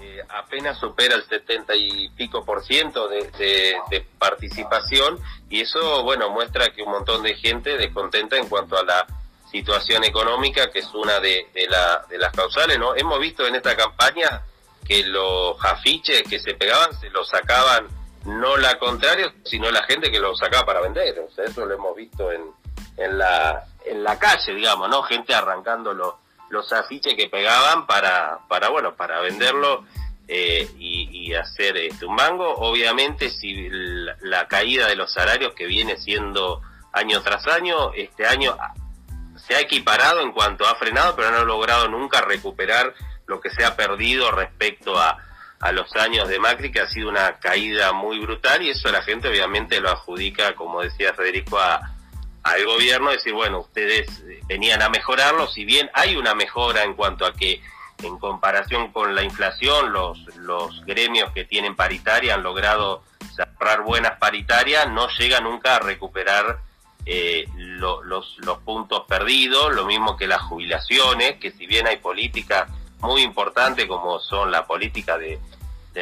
eh, 0.02 0.24
apenas 0.30 0.78
supera 0.78 1.16
el 1.16 1.24
70 1.24 1.76
y 1.76 2.10
pico 2.10 2.46
por 2.46 2.64
ciento 2.64 3.10
de, 3.10 3.76
participación 4.18 5.20
y 5.50 5.62
eso, 5.62 6.04
bueno, 6.04 6.30
muestra 6.30 6.70
que 6.70 6.84
un 6.84 6.92
montón 6.92 7.24
de 7.24 7.36
gente 7.36 7.78
descontenta 7.78 8.38
en 8.38 8.48
cuanto 8.48 8.78
a 8.78 8.84
la 8.84 9.08
situación 9.52 10.04
económica, 10.04 10.70
que 10.72 10.80
es 10.80 10.94
una 10.94 11.20
de, 11.20 11.48
la, 11.70 12.06
de 12.10 12.18
las 12.18 12.32
causales, 12.34 12.78
¿no? 12.78 12.96
Hemos 12.96 13.20
visto 13.20 13.46
en 13.46 13.56
esta 13.56 13.76
campaña 13.76 14.44
que 14.86 15.04
los 15.04 15.64
afiches 15.64 16.24
que 16.24 16.40
se 16.40 16.54
pegaban 16.54 17.00
se 17.00 17.10
los 17.10 17.28
sacaban 17.30 17.88
no 18.26 18.58
la 18.58 18.78
contraria, 18.78 19.34
sino 19.46 19.72
la 19.72 19.84
gente 19.84 20.12
que 20.12 20.20
los 20.20 20.38
sacaba 20.38 20.66
para 20.66 20.82
vender. 20.82 21.20
O 21.20 21.32
sea, 21.32 21.46
eso 21.46 21.66
lo 21.66 21.74
hemos 21.74 21.96
visto 21.96 22.32
en, 22.32 22.44
en 22.98 23.18
la 23.18 23.66
en 23.86 24.04
la 24.04 24.20
calle, 24.20 24.54
digamos, 24.54 24.90
¿no? 24.90 25.04
Gente 25.04 25.34
arrancando 25.34 25.94
los, 25.94 26.16
los 26.50 26.72
afiches 26.74 27.16
que 27.16 27.30
pegaban 27.30 27.88
para, 27.88 28.40
para 28.48 28.70
bueno, 28.70 28.96
para 28.96 29.20
venderlo 29.22 29.86
eh, 30.28 30.68
y, 30.78 31.34
hacer 31.34 31.78
este, 31.78 32.06
un 32.06 32.16
mango. 32.16 32.48
Obviamente, 32.56 33.30
si 33.30 33.70
la, 33.70 34.48
caída 34.48 34.88
de 34.88 34.96
los 34.96 35.12
salarios 35.12 35.54
que 35.54 35.66
viene 35.66 35.98
siendo 35.98 36.62
año 36.92 37.22
tras 37.22 37.48
año, 37.48 37.94
este 37.94 38.26
año 38.26 38.56
se 39.48 39.56
ha 39.56 39.62
equiparado 39.62 40.22
en 40.22 40.32
cuanto 40.32 40.68
ha 40.68 40.76
frenado, 40.76 41.16
pero 41.16 41.32
no 41.32 41.38
ha 41.38 41.44
logrado 41.44 41.88
nunca 41.88 42.22
recuperar 42.22 42.94
lo 43.26 43.40
que 43.40 43.50
se 43.50 43.64
ha 43.64 43.76
perdido 43.76 44.32
respecto 44.32 45.00
a, 45.00 45.18
a 45.60 45.72
los 45.72 45.94
años 45.96 46.28
de 46.28 46.40
Macri, 46.40 46.72
que 46.72 46.82
ha 46.82 46.88
sido 46.88 47.10
una 47.10 47.38
caída 47.40 47.92
muy 47.92 48.20
brutal 48.20 48.62
y 48.62 48.70
eso 48.70 48.90
la 48.92 49.02
gente 49.02 49.28
obviamente 49.28 49.80
lo 49.80 49.90
adjudica, 49.90 50.56
como 50.56 50.82
decía 50.82 51.14
Federico, 51.14 51.60
a, 51.60 51.80
al 52.44 52.66
gobierno 52.66 53.12
decir, 53.12 53.34
bueno, 53.34 53.60
ustedes 53.60 54.08
venían 54.48 54.82
a 54.82 54.90
mejorarlo, 54.90 55.48
si 55.48 55.66
bien 55.66 55.90
hay 55.94 56.16
una 56.16 56.34
mejora 56.34 56.84
en 56.84 56.94
cuanto 56.94 57.26
a 57.26 57.34
que 57.34 57.62
en 58.02 58.18
comparación 58.18 58.92
con 58.94 59.14
la 59.14 59.24
inflación, 59.24 59.92
los, 59.92 60.18
los 60.38 60.86
gremios 60.86 61.32
que 61.34 61.44
tienen 61.44 61.76
paritaria 61.76 62.36
han 62.36 62.44
logrado 62.44 63.04
cerrar 63.36 63.82
buenas 63.84 64.18
paritarias, 64.18 64.90
no 64.90 65.10
llega 65.18 65.42
nunca 65.42 65.76
a 65.76 65.80
recuperar 65.80 66.60
eh, 67.12 67.48
los, 67.56 68.38
puntos 68.64 69.06
perdidos, 69.08 69.74
lo 69.74 69.86
mismo 69.86 70.16
que 70.16 70.28
las 70.28 70.44
jubilaciones, 70.44 71.40
que 71.40 71.50
si 71.50 71.66
bien 71.66 71.88
hay 71.88 71.98
políticas 71.98 72.70
muy 73.00 73.24
importantes 73.24 73.88
como 73.88 74.20
son 74.20 74.52
la 74.52 74.68
política 74.68 75.18
de, 75.18 75.40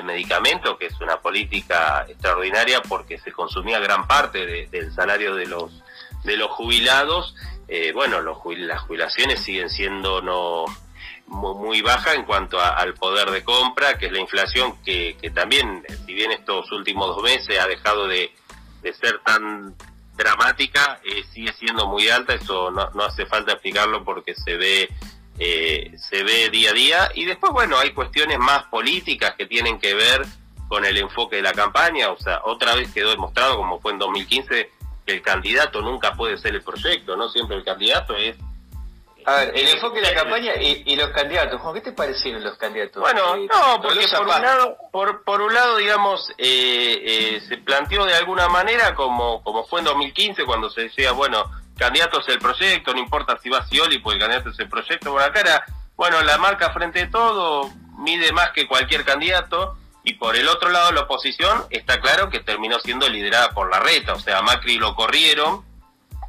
medicamentos, 0.03 0.77
que 0.77 0.87
es 0.87 1.01
una 1.01 1.19
política 1.21 2.05
extraordinaria 2.07 2.83
porque 2.83 3.17
se 3.17 3.31
consumía 3.31 3.79
gran 3.79 4.05
parte 4.05 4.67
del 4.67 4.93
salario 4.93 5.33
de 5.33 5.47
los 5.47 5.81
de 6.23 6.37
los 6.37 6.51
jubilados, 6.51 7.33
eh, 7.67 7.93
bueno, 7.93 8.21
las 8.21 8.37
jubilaciones 8.37 9.39
siguen 9.39 9.71
siendo 9.71 10.21
no 10.21 10.65
muy, 11.25 11.81
bajas 11.81 12.13
en 12.15 12.25
cuanto 12.25 12.59
al 12.61 12.93
poder 12.93 13.31
de 13.31 13.43
compra, 13.43 13.97
que 13.97 14.05
es 14.05 14.11
la 14.11 14.19
inflación 14.19 14.75
que, 14.83 15.17
también, 15.33 15.83
si 16.05 16.13
bien 16.13 16.31
estos 16.31 16.71
últimos 16.71 17.15
dos 17.15 17.23
meses 17.23 17.57
ha 17.59 17.65
dejado 17.65 18.07
de, 18.07 18.31
de 18.83 18.93
ser 18.93 19.19
tan 19.25 19.73
dramática, 20.17 20.99
eh, 21.05 21.23
sigue 21.31 21.53
siendo 21.53 21.87
muy 21.87 22.09
alta, 22.09 22.33
eso 22.33 22.71
no, 22.71 22.89
no 22.91 23.03
hace 23.03 23.25
falta 23.25 23.53
explicarlo 23.53 24.03
porque 24.03 24.33
se 24.33 24.57
ve 24.57 24.89
eh, 25.39 25.93
se 25.97 26.23
ve 26.23 26.49
día 26.49 26.71
a 26.71 26.73
día 26.73 27.11
y 27.13 27.25
después 27.25 27.53
bueno 27.53 27.77
hay 27.77 27.91
cuestiones 27.91 28.39
más 28.39 28.63
políticas 28.63 29.35
que 29.37 29.45
tienen 29.45 29.79
que 29.79 29.93
ver 29.93 30.25
con 30.67 30.83
el 30.83 30.97
enfoque 30.97 31.35
de 31.35 31.43
la 31.43 31.53
campaña 31.53 32.09
o 32.09 32.17
sea 32.17 32.41
otra 32.43 32.73
vez 32.73 32.91
quedó 32.91 33.11
demostrado 33.11 33.55
como 33.55 33.79
fue 33.79 33.91
en 33.91 33.99
2015 33.99 34.71
el 35.07 35.21
candidato 35.21 35.81
nunca 35.81 36.13
puede 36.13 36.37
ser 36.37 36.53
el 36.53 36.61
proyecto, 36.61 37.15
¿no? 37.15 37.29
Siempre 37.29 37.57
el 37.57 37.63
candidato 37.63 38.15
es... 38.15 38.37
A 39.27 39.35
ver, 39.35 39.51
el 39.57 39.67
enfoque 39.67 39.99
de 39.99 40.07
la 40.07 40.13
campaña 40.13 40.53
y, 40.55 40.95
los 40.95 41.09
candidatos, 41.09 41.59
¿qué 41.73 41.81
te 41.81 41.91
parecieron 41.91 42.41
los 42.41 42.57
candidatos? 42.57 43.01
Bueno, 43.01 43.35
eh, 43.35 43.45
no, 43.51 43.81
porque 43.81 44.07
por 44.07 44.21
un, 44.21 44.41
lado, 44.41 44.77
por, 44.89 45.23
por 45.25 45.41
un 45.41 45.53
lado, 45.53 45.75
digamos, 45.75 46.29
eh, 46.37 47.01
eh, 47.03 47.41
se 47.45 47.57
planteó 47.57 48.05
de 48.05 48.15
alguna 48.15 48.47
manera 48.47 48.95
como, 48.95 49.43
como 49.43 49.65
fue 49.65 49.79
en 49.79 49.85
2015 49.87 50.45
cuando 50.45 50.69
se 50.69 50.83
decía, 50.83 51.11
bueno, 51.11 51.43
candidato 51.77 52.21
es 52.21 52.29
el 52.29 52.39
proyecto, 52.39 52.93
no 52.93 53.01
importa 53.01 53.37
si 53.43 53.49
va 53.49 53.65
Scioli, 53.65 53.97
pues 53.97 54.15
el 54.15 54.21
candidato 54.21 54.51
es 54.51 54.59
el 54.59 54.69
proyecto. 54.69 55.11
Bueno, 55.11 55.27
acá 55.27 55.41
era, 55.41 55.65
bueno, 55.97 56.21
la 56.21 56.37
marca 56.37 56.71
frente 56.71 57.01
a 57.01 57.09
todo 57.09 57.69
mide 57.97 58.31
más 58.31 58.51
que 58.51 58.65
cualquier 58.65 59.03
candidato 59.03 59.75
y 60.05 60.13
por 60.13 60.37
el 60.37 60.47
otro 60.47 60.69
lado, 60.69 60.93
la 60.93 61.01
oposición 61.01 61.65
está 61.69 61.99
claro 61.99 62.29
que 62.29 62.39
terminó 62.39 62.79
siendo 62.79 63.09
liderada 63.09 63.49
por 63.49 63.69
la 63.69 63.81
reta, 63.81 64.13
o 64.13 64.19
sea, 64.21 64.41
Macri 64.41 64.77
lo 64.77 64.95
corrieron, 64.95 65.65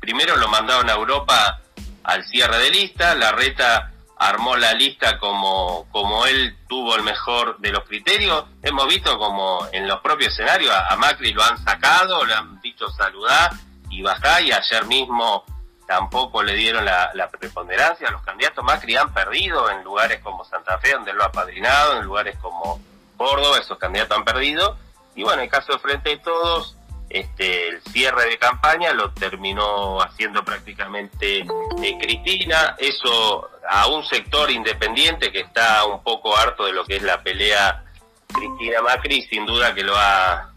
primero 0.01 0.35
lo 0.35 0.49
mandaron 0.49 0.91
a 0.91 0.95
Europa 0.95 1.61
al 2.05 2.25
cierre 2.25 2.59
de 2.59 2.71
lista, 2.71 3.15
la 3.15 3.33
reta 3.33 3.93
armó 4.19 4.57
la 4.57 4.75
lista 4.75 5.19
como, 5.19 5.87
como 5.93 6.27
él 6.27 6.57
tuvo 6.69 6.97
el 6.97 7.03
mejor 7.03 7.59
de 7.59 7.71
los 7.71 7.85
criterios. 7.85 8.45
Hemos 8.63 8.89
visto 8.89 9.17
como 9.19 9.67
en 9.73 9.87
los 9.87 10.01
propios 10.01 10.33
escenarios 10.33 10.75
a, 10.75 10.97
Macri 10.97 11.33
lo 11.33 11.43
han 11.43 11.63
sacado, 11.65 12.25
le 12.25 12.35
han 12.35 12.61
dicho 12.61 12.91
saludar 12.91 13.53
y 13.91 14.03
bajar 14.03 14.43
y 14.43 14.53
ayer 14.53 14.85
mismo 14.87 15.45
tampoco 15.87 16.43
le 16.43 16.55
dieron 16.55 16.85
la, 16.85 17.11
la, 17.15 17.29
preponderancia. 17.29 18.11
Los 18.11 18.23
candidatos 18.23 18.65
Macri 18.65 18.97
han 18.97 19.13
perdido 19.15 19.71
en 19.71 19.85
lugares 19.85 20.21
como 20.23 20.45
Santa 20.45 20.79
Fe, 20.79 20.93
donde 20.93 21.13
lo 21.13 21.25
ha 21.25 21.33
padrinado, 21.33 21.99
en 21.99 22.05
lugares 22.05 22.37
como 22.43 22.81
Córdoba, 23.17 23.59
esos 23.59 23.79
candidatos 23.79 24.19
han 24.19 24.25
perdido. 24.25 24.77
Y 25.15 25.23
bueno, 25.23 25.41
en 25.41 25.45
el 25.47 25.51
caso 25.51 25.73
de 25.73 25.79
Frente 25.79 26.11
de 26.11 26.19
Todos, 26.19 26.78
este, 27.11 27.69
el 27.69 27.83
cierre 27.83 28.29
de 28.29 28.39
campaña 28.39 28.93
lo 28.93 29.13
terminó 29.13 30.01
haciendo 30.01 30.45
prácticamente 30.45 31.39
eh, 31.39 31.99
Cristina, 32.01 32.77
eso 32.79 33.49
a 33.69 33.87
un 33.87 34.05
sector 34.05 34.51
independiente 34.51 35.33
que 35.33 35.41
está 35.41 35.85
un 35.87 36.03
poco 36.03 36.37
harto 36.37 36.67
de 36.67 36.73
lo 36.73 36.85
que 36.85 36.97
es 36.97 37.03
la 37.03 37.23
pelea 37.23 37.85
Cristina 38.27 38.83
Macri, 38.83 39.23
sin 39.23 39.47
duda 39.47 39.75
que 39.75 39.83
lo 39.83 39.97
ha 39.97 40.53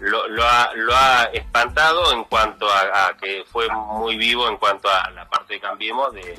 lo, 0.00 0.44
ha, 0.44 0.72
lo 0.74 0.94
ha 0.94 1.24
espantado 1.32 2.12
en 2.12 2.24
cuanto 2.24 2.68
a, 2.68 3.16
que 3.20 3.44
fue 3.50 3.68
muy 3.68 4.16
vivo 4.16 4.48
en 4.48 4.56
cuanto 4.56 4.88
a 4.90 5.08
la 5.10 5.28
parte 5.28 5.54
de 5.54 5.60
Cambiemos 5.60 6.12
de, 6.12 6.36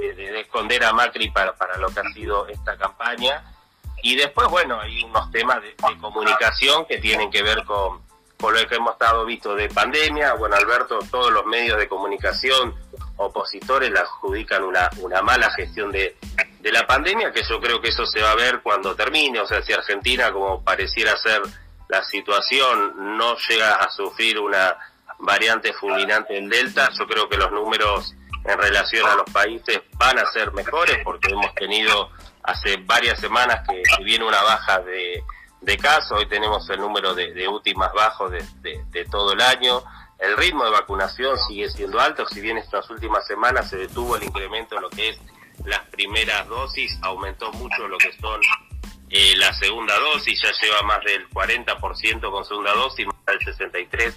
de, 0.00 0.40
esconder 0.40 0.84
a 0.84 0.92
Macri 0.92 1.30
para, 1.30 1.54
para 1.54 1.76
lo 1.76 1.88
que 1.90 2.00
ha 2.00 2.12
sido 2.12 2.46
esta 2.48 2.76
campaña. 2.76 3.44
Y 4.02 4.16
después, 4.16 4.48
bueno, 4.48 4.80
hay 4.80 5.04
unos 5.04 5.30
temas 5.30 5.62
de 5.62 5.76
comunicación 6.00 6.86
que 6.86 6.98
tienen 6.98 7.30
que 7.30 7.42
ver 7.42 7.62
con, 7.64 8.02
por 8.42 8.60
lo 8.60 8.68
que 8.68 8.74
hemos 8.74 8.94
estado 8.94 9.24
visto 9.24 9.54
de 9.54 9.68
pandemia. 9.68 10.34
Bueno, 10.34 10.56
Alberto, 10.56 10.98
todos 11.08 11.32
los 11.32 11.46
medios 11.46 11.78
de 11.78 11.86
comunicación 11.86 12.74
opositores 13.16 13.88
le 13.88 14.00
adjudican 14.00 14.64
una, 14.64 14.90
mala 15.22 15.48
gestión 15.52 15.92
de, 15.92 16.16
de 16.58 16.72
la 16.72 16.84
pandemia, 16.84 17.32
que 17.32 17.44
yo 17.48 17.60
creo 17.60 17.80
que 17.80 17.90
eso 17.90 18.04
se 18.04 18.20
va 18.20 18.32
a 18.32 18.34
ver 18.34 18.60
cuando 18.60 18.96
termine. 18.96 19.38
O 19.38 19.46
sea, 19.46 19.62
si 19.62 19.72
Argentina, 19.72 20.32
como 20.32 20.60
pareciera 20.64 21.16
ser 21.18 21.40
la 21.88 22.02
situación, 22.02 23.16
no 23.16 23.36
llega 23.48 23.76
a 23.76 23.88
sufrir 23.90 24.40
una 24.40 24.76
variante 25.20 25.72
fulminante 25.74 26.36
en 26.36 26.48
Delta, 26.48 26.90
yo 26.98 27.06
creo 27.06 27.28
que 27.28 27.36
los 27.36 27.52
números 27.52 28.12
en 28.44 28.58
relación 28.58 29.08
a 29.08 29.14
los 29.14 29.30
países 29.30 29.82
van 29.92 30.18
a 30.18 30.26
ser 30.32 30.52
mejores 30.52 30.98
porque 31.04 31.30
hemos 31.30 31.54
tenido 31.54 32.10
hace 32.42 32.76
varias 32.78 33.20
semanas 33.20 33.62
que, 33.68 33.82
viene 34.02 34.24
una 34.24 34.42
baja 34.42 34.80
de 34.80 35.22
de 35.62 35.76
casos, 35.78 36.18
hoy 36.18 36.26
tenemos 36.26 36.68
el 36.70 36.80
número 36.80 37.14
de, 37.14 37.32
de 37.32 37.48
UTI 37.48 37.74
más 37.74 37.92
bajo 37.92 38.28
de, 38.28 38.44
de, 38.62 39.04
todo 39.06 39.32
el 39.32 39.40
año, 39.40 39.82
el 40.18 40.36
ritmo 40.36 40.64
de 40.64 40.70
vacunación 40.70 41.36
sigue 41.48 41.70
siendo 41.70 42.00
alto, 42.00 42.26
si 42.26 42.40
bien 42.40 42.58
estas 42.58 42.88
últimas 42.90 43.26
semanas 43.26 43.70
se 43.70 43.76
detuvo 43.76 44.16
el 44.16 44.24
incremento 44.24 44.76
en 44.76 44.82
lo 44.82 44.90
que 44.90 45.10
es 45.10 45.18
las 45.64 45.80
primeras 45.90 46.48
dosis, 46.48 46.98
aumentó 47.02 47.52
mucho 47.52 47.86
lo 47.88 47.96
que 47.98 48.12
son 48.20 48.40
eh, 49.10 49.34
la 49.36 49.52
segunda 49.54 49.98
dosis, 49.98 50.40
ya 50.42 50.50
lleva 50.60 50.82
más 50.82 51.04
del 51.04 51.28
40% 51.30 52.30
con 52.30 52.44
segunda 52.44 52.72
dosis, 52.74 53.06
más 53.06 53.16
del 53.26 53.38
63% 53.40 54.14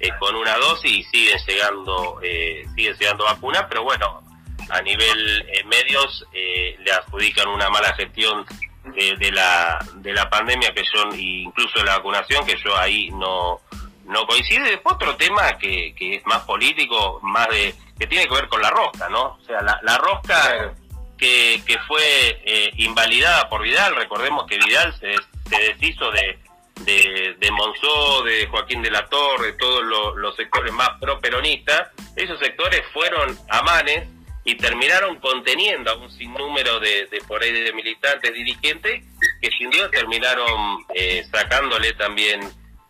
eh, 0.00 0.10
con 0.18 0.34
una 0.34 0.56
dosis 0.58 0.90
y 0.90 1.02
siguen 1.04 1.38
llegando, 1.46 2.18
eh, 2.22 2.66
siguen 2.74 2.96
llegando 2.98 3.24
vacunas, 3.24 3.64
pero 3.68 3.84
bueno, 3.84 4.22
a 4.68 4.82
nivel 4.82 5.48
eh, 5.48 5.64
medios 5.64 6.26
le 6.32 6.92
adjudican 6.92 7.48
una 7.48 7.70
mala 7.70 7.94
gestión 7.94 8.44
de, 8.84 9.32
la, 9.32 9.78
de 9.94 10.12
la 10.12 10.28
pandemia 10.28 10.72
que 10.74 10.84
son 10.84 11.18
incluso 11.18 11.78
de 11.78 11.84
la 11.84 11.96
vacunación 11.96 12.44
que 12.46 12.56
yo 12.62 12.76
ahí 12.76 13.10
no 13.10 13.60
no 14.04 14.26
coincide 14.26 14.70
después 14.70 14.96
otro 14.96 15.16
tema 15.16 15.56
que, 15.58 15.94
que 15.94 16.16
es 16.16 16.26
más 16.26 16.42
político 16.42 17.20
más 17.22 17.48
de 17.48 17.74
que 17.98 18.06
tiene 18.06 18.26
que 18.26 18.34
ver 18.34 18.48
con 18.48 18.60
la 18.60 18.70
rosca 18.70 19.08
no 19.08 19.38
o 19.40 19.44
sea 19.44 19.62
la, 19.62 19.80
la 19.82 19.96
rosca 19.96 20.74
que, 21.16 21.62
que 21.66 21.78
fue 21.86 22.40
eh, 22.44 22.70
invalidada 22.76 23.48
por 23.48 23.62
Vidal. 23.62 23.94
Recordemos 23.96 24.46
que 24.46 24.58
Vidal 24.58 24.94
se, 24.98 25.14
se 25.48 25.62
deshizo 25.62 26.10
de 26.10 26.38
de, 26.80 27.36
de 27.38 27.50
Monzó, 27.52 28.24
de 28.24 28.48
Joaquín 28.48 28.82
de 28.82 28.90
la 28.90 29.06
Torre, 29.06 29.52
todos 29.52 29.84
los, 29.84 30.16
los 30.16 30.34
sectores 30.34 30.72
más 30.72 30.90
pro 31.00 31.20
peronistas, 31.20 31.90
esos 32.16 32.38
sectores 32.40 32.82
fueron 32.92 33.38
a 33.48 33.62
Manes 33.62 34.08
y 34.44 34.56
terminaron 34.56 35.16
conteniendo 35.20 35.90
a 35.90 35.96
un 35.96 36.10
sinnúmero 36.10 36.78
de, 36.78 37.06
de 37.06 37.20
por 37.26 37.42
ahí 37.42 37.50
de 37.52 37.72
militantes, 37.72 38.32
dirigentes, 38.32 39.02
que 39.40 39.50
sin 39.50 39.70
duda 39.70 39.90
terminaron 39.90 40.84
eh, 40.94 41.24
sacándole 41.32 41.92
también 41.94 42.42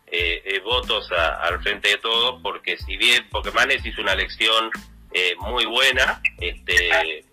eh, 0.07 0.41
eh, 0.45 0.59
votos 0.59 1.09
al 1.11 1.61
frente 1.61 1.89
de 1.89 1.97
todos, 1.97 2.41
porque 2.41 2.77
si 2.77 2.97
bien, 2.97 3.25
porque 3.31 3.51
Manes 3.51 3.85
hizo 3.85 4.01
una 4.01 4.13
elección 4.13 4.69
muy 5.39 5.63
buena, 5.65 6.21
este, 6.41 7.23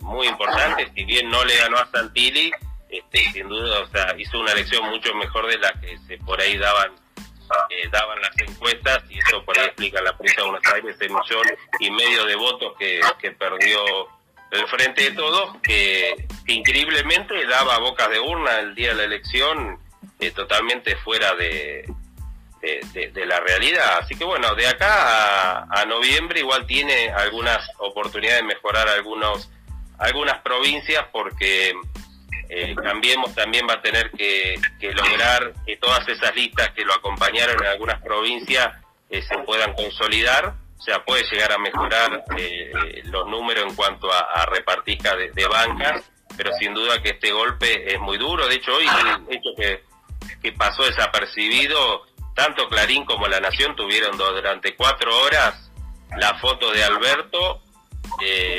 muy 0.00 0.26
importante, 0.26 0.90
si 0.96 1.04
bien 1.04 1.30
no 1.30 1.44
le 1.44 1.56
ganó 1.58 1.76
a 1.76 1.88
Santilli, 1.92 2.50
este, 2.88 3.30
sin 3.32 3.48
duda, 3.48 3.82
o 3.82 3.86
sea, 3.86 4.16
hizo 4.18 4.40
una 4.40 4.50
elección 4.50 4.88
mucho 4.90 5.14
mejor 5.14 5.46
de 5.46 5.58
la 5.58 5.72
que 5.80 5.96
se 6.08 6.18
por 6.18 6.40
ahí 6.40 6.58
daban 6.58 6.90
eh, 7.70 7.88
daban 7.90 8.20
las 8.20 8.36
encuestas 8.38 9.02
y 9.10 9.18
eso 9.18 9.44
por 9.44 9.58
ahí 9.58 9.66
explica 9.66 10.00
la 10.02 10.16
prensa 10.16 10.42
de 10.42 10.48
Buenos 10.48 10.72
Aires 10.72 10.96
el 11.00 11.10
millón 11.10 11.46
y 11.80 11.90
medio 11.90 12.24
de 12.24 12.36
votos 12.36 12.74
que, 12.78 13.00
que 13.20 13.32
perdió 13.32 13.80
el 14.50 14.66
frente 14.68 15.10
de 15.10 15.10
todos 15.12 15.56
que, 15.62 16.26
increíblemente 16.46 17.46
daba 17.46 17.78
bocas 17.78 18.10
de 18.10 18.20
urna 18.20 18.60
el 18.60 18.74
día 18.74 18.90
de 18.90 18.94
la 18.94 19.04
elección 19.04 19.78
eh, 20.20 20.30
totalmente 20.30 20.96
fuera 20.96 21.34
de, 21.34 21.84
de, 22.60 23.26
la 23.26 23.40
realidad. 23.40 23.98
Así 24.00 24.14
que 24.14 24.24
bueno 24.24 24.54
de 24.54 24.66
acá 24.66 25.62
a, 25.62 25.80
a 25.80 25.84
noviembre 25.86 26.40
igual 26.40 26.66
tiene 26.66 27.10
algunas 27.10 27.66
oportunidades 27.78 28.42
de 28.42 28.48
mejorar 28.48 28.88
algunos 28.88 29.50
algunas 29.98 30.40
provincias 30.42 31.04
porque 31.12 31.74
eh, 32.48 32.74
Cambiemos 32.82 33.34
también 33.34 33.66
va 33.68 33.74
a 33.74 33.82
tener 33.82 34.10
que, 34.10 34.60
lograr 34.92 35.52
que 35.66 35.76
todas 35.76 36.06
esas 36.08 36.34
listas 36.34 36.70
que 36.70 36.84
lo 36.84 36.94
acompañaron 36.94 37.60
en 37.60 37.66
algunas 37.66 38.00
provincias 38.02 38.68
eh, 39.10 39.22
se 39.22 39.38
puedan 39.38 39.72
consolidar, 39.74 40.54
o 40.78 40.82
sea, 40.82 41.04
puede 41.04 41.22
llegar 41.30 41.52
a 41.52 41.58
mejorar 41.58 42.24
eh, 42.36 43.02
los 43.04 43.26
números 43.28 43.64
en 43.68 43.74
cuanto 43.74 44.12
a, 44.12 44.20
a 44.20 44.46
repartija 44.46 45.16
de, 45.16 45.46
bancas, 45.46 46.02
pero 46.36 46.52
sin 46.58 46.74
duda 46.74 47.02
que 47.02 47.10
este 47.10 47.32
golpe 47.32 47.94
es 47.94 48.00
muy 48.00 48.18
duro. 48.18 48.46
De 48.48 48.56
hecho, 48.56 48.74
hoy 48.74 48.86
el 48.86 49.36
hecho 49.36 49.50
que, 49.56 49.82
que 50.42 50.52
pasó 50.52 50.84
desapercibido, 50.84 52.06
tanto 52.34 52.68
Clarín 52.68 53.04
como 53.04 53.26
La 53.28 53.40
Nación 53.40 53.74
tuvieron 53.76 54.16
durante 54.16 54.74
cuatro 54.74 55.16
horas 55.22 55.70
la 56.18 56.34
foto 56.38 56.70
de 56.72 56.84
Alberto 56.84 57.62
eh, 58.20 58.58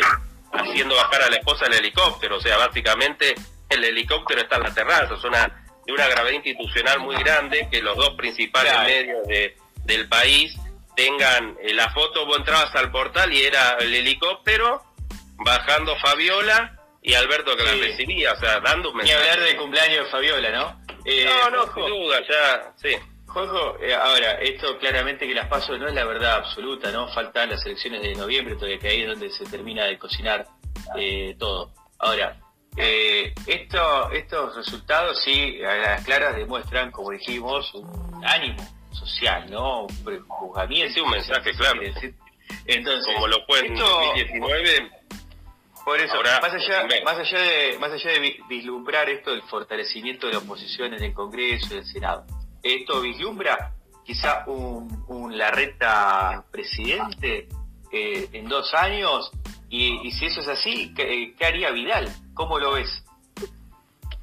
haciendo 0.52 0.96
bajar 0.96 1.24
a 1.24 1.30
la 1.30 1.38
esposa 1.38 1.66
del 1.66 1.80
helicóptero, 1.80 2.38
o 2.38 2.42
sea, 2.42 2.58
básicamente 2.58 3.36
el 3.70 3.84
helicóptero 3.84 4.42
está 4.42 4.58
en 4.58 4.64
la 4.64 4.74
terraza, 4.74 5.16
es 5.16 5.24
una 5.24 5.66
de 5.86 5.94
una 5.94 6.08
gravedad 6.08 6.34
institucional 6.34 7.00
muy 7.00 7.16
grande 7.18 7.68
que 7.72 7.82
los 7.82 7.96
dos 7.96 8.16
principales 8.16 8.74
medios 8.80 9.28
de, 9.28 9.56
del 9.84 10.08
país 10.08 10.56
tengan 10.96 11.58
eh, 11.62 11.74
la 11.74 11.92
foto, 11.92 12.26
vos 12.26 12.38
entrabas 12.38 12.74
al 12.76 12.92
portal 12.92 13.32
y 13.32 13.44
era 13.44 13.78
el 13.80 13.94
helicóptero 13.94 14.82
bajando 15.38 15.96
Fabiola 15.98 16.80
y 17.02 17.14
Alberto 17.14 17.56
que 17.56 17.64
la 17.64 17.74
recibía, 17.74 18.34
o 18.34 18.40
sea, 18.40 18.60
dando 18.62 18.90
un 18.90 18.98
mensaje. 18.98 19.20
Ni 19.20 19.30
hablar 19.30 19.46
del 19.46 19.58
cumpleaños 19.58 20.06
de 20.06 20.12
Fabiola, 20.12 20.52
¿no? 20.52 20.86
Eh, 21.06 21.26
no, 21.26 21.50
no, 21.52 21.74
sin 21.74 21.86
duda, 21.86 22.20
ya, 22.28 22.74
sí. 22.78 22.96
Juanjo, 23.28 23.78
eh, 23.80 23.94
ahora, 23.94 24.32
esto 24.42 24.80
claramente 24.80 25.28
que 25.28 25.36
las 25.36 25.48
paso 25.48 25.78
no 25.78 25.88
es 25.88 25.94
la 25.94 26.06
verdad 26.06 26.38
absoluta, 26.38 26.90
¿no? 26.92 27.14
Faltan 27.14 27.52
las 27.52 27.64
elecciones 27.66 28.02
de 28.02 28.16
noviembre, 28.16 28.56
todavía 28.56 28.80
que 28.80 28.88
ahí 28.88 29.02
es 29.02 29.10
donde 29.10 29.30
se 29.30 29.44
termina 29.46 29.84
de 29.86 30.00
cocinar 30.00 30.48
todo. 31.38 31.72
Ahora, 32.00 32.38
eh, 32.78 33.34
esto, 33.48 34.12
estos 34.12 34.56
resultados 34.56 35.22
sí, 35.24 35.64
a 35.64 35.76
las 35.76 36.06
claras 36.06 36.36
demuestran, 36.36 36.92
como 36.92 37.12
dijimos, 37.12 37.74
un 37.74 38.24
ánimo 38.26 38.64
social, 38.92 39.50
¿no? 39.50 39.84
Un 39.86 40.04
prejuzgamiento. 40.04 40.94
Sí, 40.94 41.00
un 41.02 41.12
mensaje 41.12 41.52
claro. 41.54 41.82
Entonces, 42.66 43.14
como 43.14 43.28
lo 43.28 43.46
fue 43.46 43.66
en 43.66 43.76
2019. 43.76 44.92
Por 45.86 46.00
eso, 46.00 46.16
más 46.24 46.52
allá, 46.52 46.88
más 47.04 47.20
allá 47.20 47.40
de, 47.40 47.78
más 47.78 47.92
allá 47.92 48.12
de 48.12 48.40
vislumbrar 48.50 49.08
esto 49.08 49.30
del 49.30 49.44
fortalecimiento 49.44 50.26
de 50.26 50.34
la 50.34 50.40
oposición 50.40 50.96
en 50.96 51.04
el 51.04 51.14
Congreso 51.14 51.76
y 51.76 51.78
el 51.78 51.86
Senado, 51.86 52.26
esto 52.64 53.02
vislumbra 53.02 53.76
quizá 54.04 54.46
un, 54.48 55.06
un 55.08 55.38
Larreta 55.38 56.44
presidente 56.52 57.48
eh, 57.92 58.30
en 58.34 58.48
dos 58.48 58.74
años 58.74 59.32
y, 59.70 60.12
si 60.12 60.26
eso 60.26 60.42
es 60.42 60.48
así, 60.48 60.94
¿qué, 60.96 61.36
haría 61.46 61.72
Vidal? 61.72 62.10
¿Cómo 62.36 62.60
lo 62.60 62.74
ves? 62.74 63.04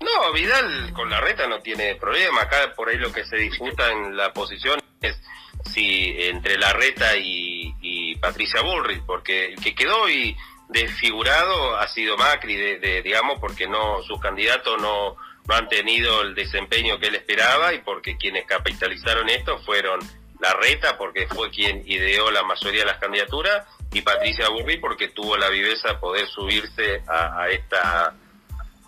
No, 0.01 0.33
Vidal 0.33 0.93
con 0.93 1.09
la 1.11 1.21
reta 1.21 1.47
no 1.49 1.61
tiene 1.61 1.97
problema. 1.97 2.43
Acá 2.43 2.73
por 2.77 2.89
ahí 2.89 2.99
lo 2.99 3.13
que 3.13 3.25
se 3.25 3.37
disputa 3.37 3.91
en 3.91 4.17
la 4.17 4.33
posición 4.33 4.81
es 5.01 5.21
si 5.65 6.15
entre 6.19 6.59
la 6.59 6.73
reta 6.73 7.17
y, 7.17 8.15
Patricia 8.21 8.61
Bullrich, 8.61 9.03
porque 9.05 9.47
el 9.47 9.57
que 9.61 9.75
quedó 9.75 10.09
y 10.09 10.37
desfigurado 10.69 11.77
ha 11.77 11.89
sido 11.89 12.17
Macri, 12.17 12.55
de, 12.55 13.03
digamos, 13.03 13.41
porque 13.41 13.67
no 13.67 14.01
sus 14.03 14.21
candidatos 14.21 14.81
no, 14.81 15.17
no 15.49 15.55
han 15.55 15.69
tenido 15.69 16.23
el 16.23 16.37
desempeño 16.37 17.01
que 17.01 17.09
él 17.09 17.17
esperaba 17.17 17.75
y 17.75 17.81
porque 17.81 18.17
quienes 18.17 18.47
capitalizaron 18.47 19.29
esto 19.29 19.59
fueron 19.65 19.99
la 20.39 20.53
reta, 20.55 20.97
porque 20.97 21.27
fue 21.27 21.51
quien 21.51 21.83
ideó 21.85 22.31
la 22.31 22.45
mayoría 22.45 22.81
de 22.81 22.87
las 22.87 22.99
candidaturas, 22.99 23.67
y 23.93 24.01
Patricia 24.01 24.49
Burri 24.49 24.79
porque 24.79 25.09
tuvo 25.09 25.37
la 25.37 25.49
viveza 25.49 25.89
de 25.89 25.95
poder 25.97 26.27
subirse 26.29 27.03
a, 27.07 27.49
esta 27.51 28.15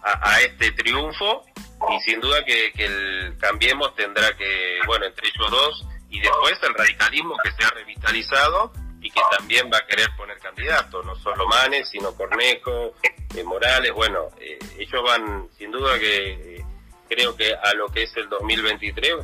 a, 0.03 0.41
este 0.41 0.73
triunfo 0.73 1.45
y 1.91 2.01
sin 2.01 2.21
duda 2.21 2.45
que, 2.45 2.73
el 2.77 3.37
Cambiemos 3.39 3.95
tendrá 3.95 4.35
que, 4.37 4.79
bueno, 4.87 5.05
entre 5.05 5.29
ellos 5.29 5.51
dos 5.51 5.87
y 6.09 6.21
después 6.21 6.55
el 6.63 6.75
radicalismo 6.75 7.37
que 7.43 7.51
se 7.53 7.65
ha 7.65 7.71
revitalizado 7.71 8.73
y 9.01 9.11
que 9.11 9.21
también 9.37 9.71
va 9.71 9.79
a 9.79 9.87
querer 9.87 10.09
poner 10.17 10.39
candidatos, 10.39 11.05
no 11.05 11.15
solo 11.17 11.47
Manes, 11.47 11.91
sino 11.91 12.15
Cornejo, 12.15 12.95
eh, 13.37 13.45
Morales, 13.45 13.93
bueno, 13.93 14.29
eh, 14.41 14.59
ellos 14.79 15.03
van 15.03 15.49
sin 15.59 15.71
duda 15.71 15.99
que 15.99 16.57
eh, 16.57 16.65
creo 17.09 17.37
que 17.37 17.53
a 17.55 17.75
lo 17.75 17.89
que 17.89 18.05
es 18.05 18.17
el 18.17 18.29
2023 18.31 19.17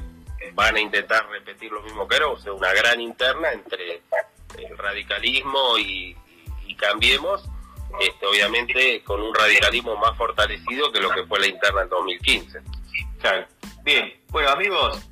van 0.53 0.77
a 0.77 0.81
intentar 0.81 1.27
repetir 1.31 1.73
lo 1.73 1.81
mismo 1.83 2.07
que 2.07 2.16
era, 2.16 2.27
o 2.27 2.38
sea, 2.38 2.53
una 2.53 2.73
gran 2.75 3.01
interna 3.01 3.53
entre 3.53 4.03
el 4.58 4.76
radicalismo 4.76 5.78
y, 5.78 6.16
cambiemos, 6.76 7.44
este, 8.00 8.24
obviamente 8.24 9.02
con 9.04 9.20
un 9.20 9.34
radicalismo 9.34 9.96
más 9.96 10.16
fortalecido 10.16 10.90
que 10.90 11.00
lo 11.00 11.10
que 11.10 11.26
fue 11.26 11.40
la 11.40 11.48
interna 11.48 11.82
en 11.82 11.88
2015. 11.90 12.58
Claro. 13.20 13.46
Bien, 13.82 14.14
bueno 14.28 14.48
amigos, 14.48 15.10